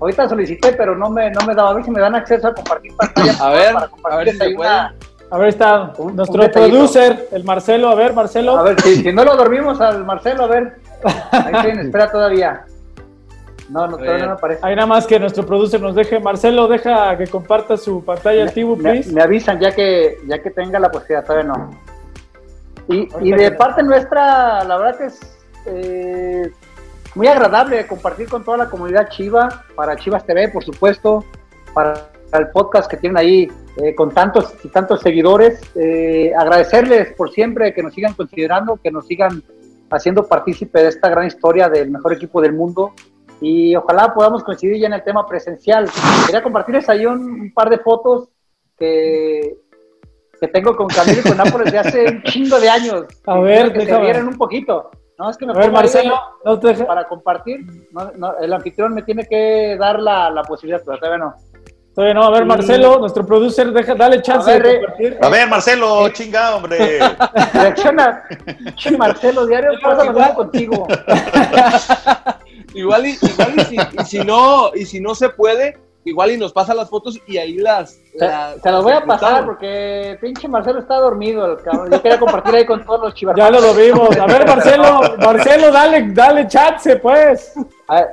[0.00, 1.70] Ahorita solicité, pero no me, no me daba.
[1.70, 3.34] A ver si me dan acceso a compartir pantalla.
[3.38, 4.94] A ver, para a ver si se una-
[5.32, 7.90] A ver, está Un- nuestro un producer, el Marcelo.
[7.90, 8.56] A ver, Marcelo.
[8.58, 10.79] A ver, si, si no lo dormimos al Marcelo, a ver.
[11.30, 12.64] Ahí estoy en espera todavía.
[13.68, 14.60] No, no, todavía no me aparece.
[14.64, 16.18] Ahí nada más que nuestro producer nos deje.
[16.18, 19.12] Marcelo, deja que comparta su pantalla el Tibu, Me, please.
[19.12, 21.70] me avisan ya que ya que tenga la posibilidad, todavía no.
[22.88, 25.20] Y, y de parte nuestra, la verdad que es
[25.66, 26.50] eh,
[27.14, 31.24] muy agradable compartir con toda la comunidad Chiva, para Chivas TV, por supuesto,
[31.74, 35.60] para el podcast que tienen ahí eh, con tantos y tantos seguidores.
[35.74, 39.42] Eh, agradecerles por siempre que nos sigan considerando, que nos sigan
[39.90, 42.92] haciendo partícipe de esta gran historia del mejor equipo del mundo.
[43.40, 45.88] Y ojalá podamos coincidir ya en el tema presencial.
[46.26, 48.28] Quería compartirles ahí un, un par de fotos
[48.78, 49.56] que,
[50.40, 53.04] que tengo con Camilo y con Nápoles de hace un chingo de años.
[53.26, 54.90] A ver, que se vieran un poquito.
[55.18, 56.14] No, es que me A ver, Marcelo,
[56.44, 57.60] no te para compartir.
[57.92, 61.34] No, no, el anfitrión me tiene que dar la, la posibilidad, pero todavía no.
[62.00, 62.22] Todavía no.
[62.24, 62.48] A ver, Sí.
[62.48, 65.18] Marcelo, nuestro producer, deja, dale chance A ver, de eh, compartir.
[65.20, 66.98] A ver, Marcelo, chinga, hombre.
[67.52, 68.22] Reacciona.
[68.76, 70.88] Che, Marcelo, diario pasa lo mismo contigo.
[72.72, 76.38] Igual y, igual y si, y si no, y si no se puede, igual y
[76.38, 77.98] nos pasa las fotos y ahí las.
[78.18, 81.52] Se, las- se voy a pasar porque pinche Marcelo está dormido.
[81.52, 81.90] El cabrón.
[81.90, 83.36] Yo quería compartir ahí con todos los chivas.
[83.36, 84.16] Ya lo, lo vimos.
[84.16, 87.52] A ver, Marcelo, Marcelo, dale, dale chance, pues.
[87.88, 88.06] A ver,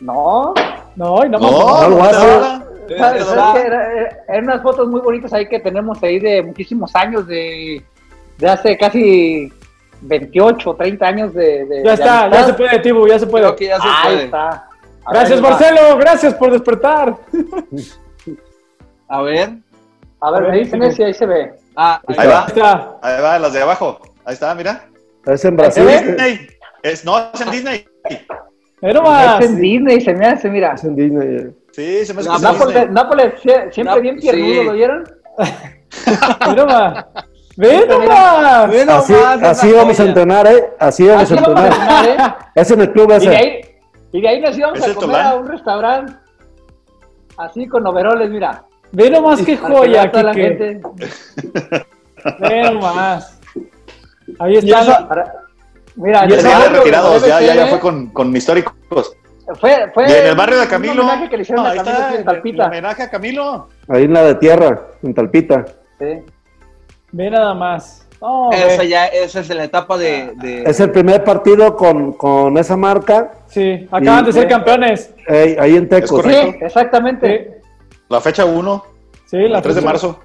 [0.00, 0.54] No,
[0.96, 1.28] No, y.
[1.28, 2.71] No, No lo.
[2.98, 3.26] ¿Sabes-?
[3.32, 7.82] Era- era- eran unas fotos muy bonitas ahí que tenemos ahí de muchísimos años, de,
[8.38, 9.52] de hace casi
[10.02, 11.64] 28, 30 años de.
[11.66, 13.44] de- Ya de está, ya se puede, Tibu, ya se puede.
[13.44, 14.24] Creo que ya se Ahí puede.
[14.24, 14.48] está.
[15.04, 17.16] A Gracias, ver, Marcelo, gracias por despertar.
[19.08, 19.50] A ver.
[20.20, 21.52] A ver, me dicen ese, ahí se ve.
[21.74, 22.34] Ah, ahí Ahí va.
[22.34, 22.40] va.
[22.42, 22.96] Ahí está.
[23.02, 24.00] Ahí va, las de abajo.
[24.24, 24.84] Ahí está, mira.
[25.26, 25.84] Es en ¿Se Brasil.
[25.84, 26.02] ve?
[26.02, 26.46] Disney.
[26.82, 27.84] Es, no, es en Disney.
[28.80, 29.40] Pero más.
[29.40, 30.74] Es en Disney, se me hace, mira.
[30.74, 31.50] Es en Disney.
[31.72, 33.34] Sí, se me hace No, que Nápoles,
[33.70, 34.64] siempre bien piernudo, sí.
[34.64, 35.04] ¿lo vieron?
[36.46, 37.04] Ve nomás.
[37.56, 38.70] Ve nomás.
[38.70, 40.70] Ve Así, nomás, así vamos a entrenar, ¿eh?
[40.78, 42.00] Así vamos Así a vamos a entrenar.
[42.00, 42.44] entrenar, ¿eh?
[42.54, 43.36] Es en el club Y de ese.
[43.36, 43.60] ahí,
[44.12, 45.26] y de ahí nos íbamos ¿Ese a comer Tolán?
[45.26, 46.12] a un restaurante.
[47.38, 48.64] Así con overoles, mira.
[48.92, 50.80] Ve nomás qué que joya, toda la gente.
[52.40, 53.38] Ve nomás.
[54.38, 55.08] Ahí está.
[55.94, 57.70] Mira, Ya barrio retirados, ya, ya, ya ¿eh?
[57.70, 58.74] fue con, con históricos.
[59.60, 61.02] Fue, fue Y en el barrio de un Camilo.
[61.02, 62.66] homenaje que le hicieron no, a Camilo está, en el Talpita.
[62.66, 63.68] homenaje a Camilo.
[63.88, 65.64] Ahí en la de tierra, en Talpita.
[65.98, 66.06] Sí.
[67.12, 68.06] Ve nada más.
[68.20, 70.32] No, Esa ya, esa es la etapa de.
[70.36, 73.32] de- Es el primer partido con, con esa marca.
[73.48, 75.12] Sí, acaban Y- de ser campeones.
[75.28, 76.52] eh, ahí en correcto.
[76.52, 77.60] Sí, exactamente.
[77.60, 78.84] Sí, La fecha 1,
[79.26, 80.20] sí, la el 3 de marzo.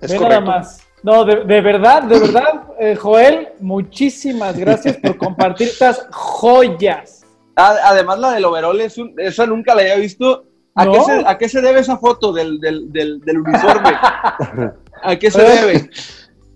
[0.00, 0.40] Es Ve correcto.
[0.44, 0.80] nada más.
[1.02, 7.21] No, de, de verdad, de verdad, eh, Joel, muchísimas gracias por compartir estas joyas.
[7.56, 10.44] Además, la del overol, es un- esa nunca la había visto.
[10.74, 10.92] ¿A, ¿No?
[10.92, 13.90] qué se, ¿A qué se debe esa foto del, del, del, del uniforme?
[15.02, 15.60] ¿A qué se Eh.
[15.60, 15.90] debe?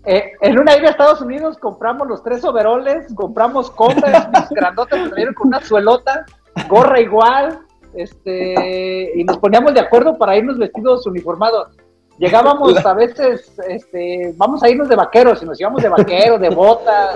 [0.09, 5.03] Eh, en una ida a Estados Unidos compramos los tres overoles, compramos Converse, mis grandotes
[5.03, 6.25] que trajeron con una suelota,
[6.69, 7.59] gorra igual,
[7.93, 11.75] este, y nos poníamos de acuerdo para irnos vestidos uniformados.
[12.17, 16.49] Llegábamos a veces, este, vamos a irnos de vaqueros, y nos íbamos de vaquero, de
[16.49, 17.15] bota,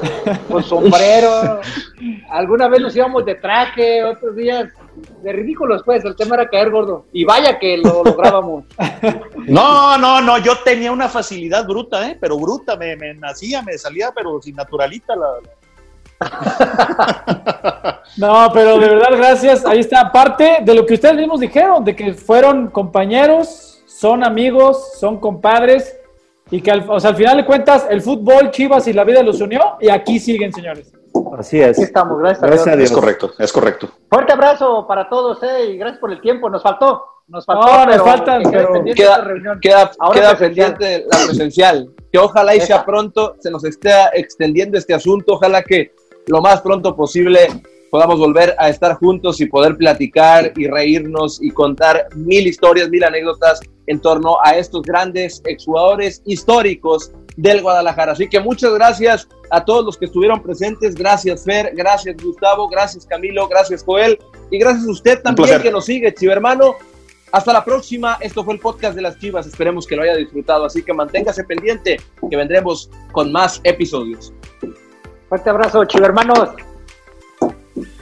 [0.50, 1.60] con sombrero.
[2.30, 4.70] Alguna vez nos íbamos de traje, otros días
[5.24, 7.06] de ridículos, pues, el tema era caer gordo.
[7.12, 8.66] Y vaya que lo lográbamos.
[9.48, 12.18] No, no, no, yo tenía una facilidad bruta, ¿eh?
[12.22, 15.16] Pero bruta, me, me nacía, me salía, pero sin naturalita.
[15.16, 15.28] La...
[18.18, 19.66] No, pero de verdad, gracias.
[19.66, 24.94] Ahí está parte de lo que ustedes mismos dijeron, de que fueron compañeros, son amigos,
[25.00, 25.96] son compadres,
[26.50, 29.22] y que al, o sea, al final de cuentas el fútbol, Chivas y la vida
[29.22, 30.92] los unió, y aquí siguen, señores.
[31.38, 31.78] Así es.
[31.78, 32.86] Aquí estamos, gracias, Gracias a a Dios.
[32.86, 33.00] Es Dios.
[33.00, 33.90] correcto, es correcto.
[34.10, 36.50] Fuerte abrazo para todos, eh, y gracias por el tiempo.
[36.50, 37.68] Nos faltó, nos faltó.
[37.68, 39.60] No, nos faltan, pero- Queda, reunión.
[39.62, 40.74] queda, Ahora queda presencial.
[40.78, 41.90] pendiente la presencial.
[42.12, 45.34] Que ojalá y sea pronto, se nos esté extendiendo este asunto.
[45.36, 45.94] Ojalá que
[46.26, 47.48] lo más pronto posible
[47.92, 53.04] podamos volver a estar juntos y poder platicar y reírnos y contar mil historias, mil
[53.04, 58.14] anécdotas en torno a estos grandes exjugadores históricos del Guadalajara.
[58.14, 60.96] Así que muchas gracias a todos los que estuvieron presentes.
[60.96, 64.18] Gracias Fer, gracias Gustavo, gracias Camilo, gracias Joel
[64.50, 66.76] y gracias a usted también que nos sigue, chivermano.
[67.34, 68.18] Hasta la próxima.
[68.20, 69.48] Esto fue el podcast de las Chivas.
[69.48, 70.66] Esperemos que lo haya disfrutado.
[70.66, 72.00] Así que manténgase pendiente
[72.30, 74.34] que vendremos con más episodios.
[75.30, 76.50] Fuerte abrazo, chivermanos.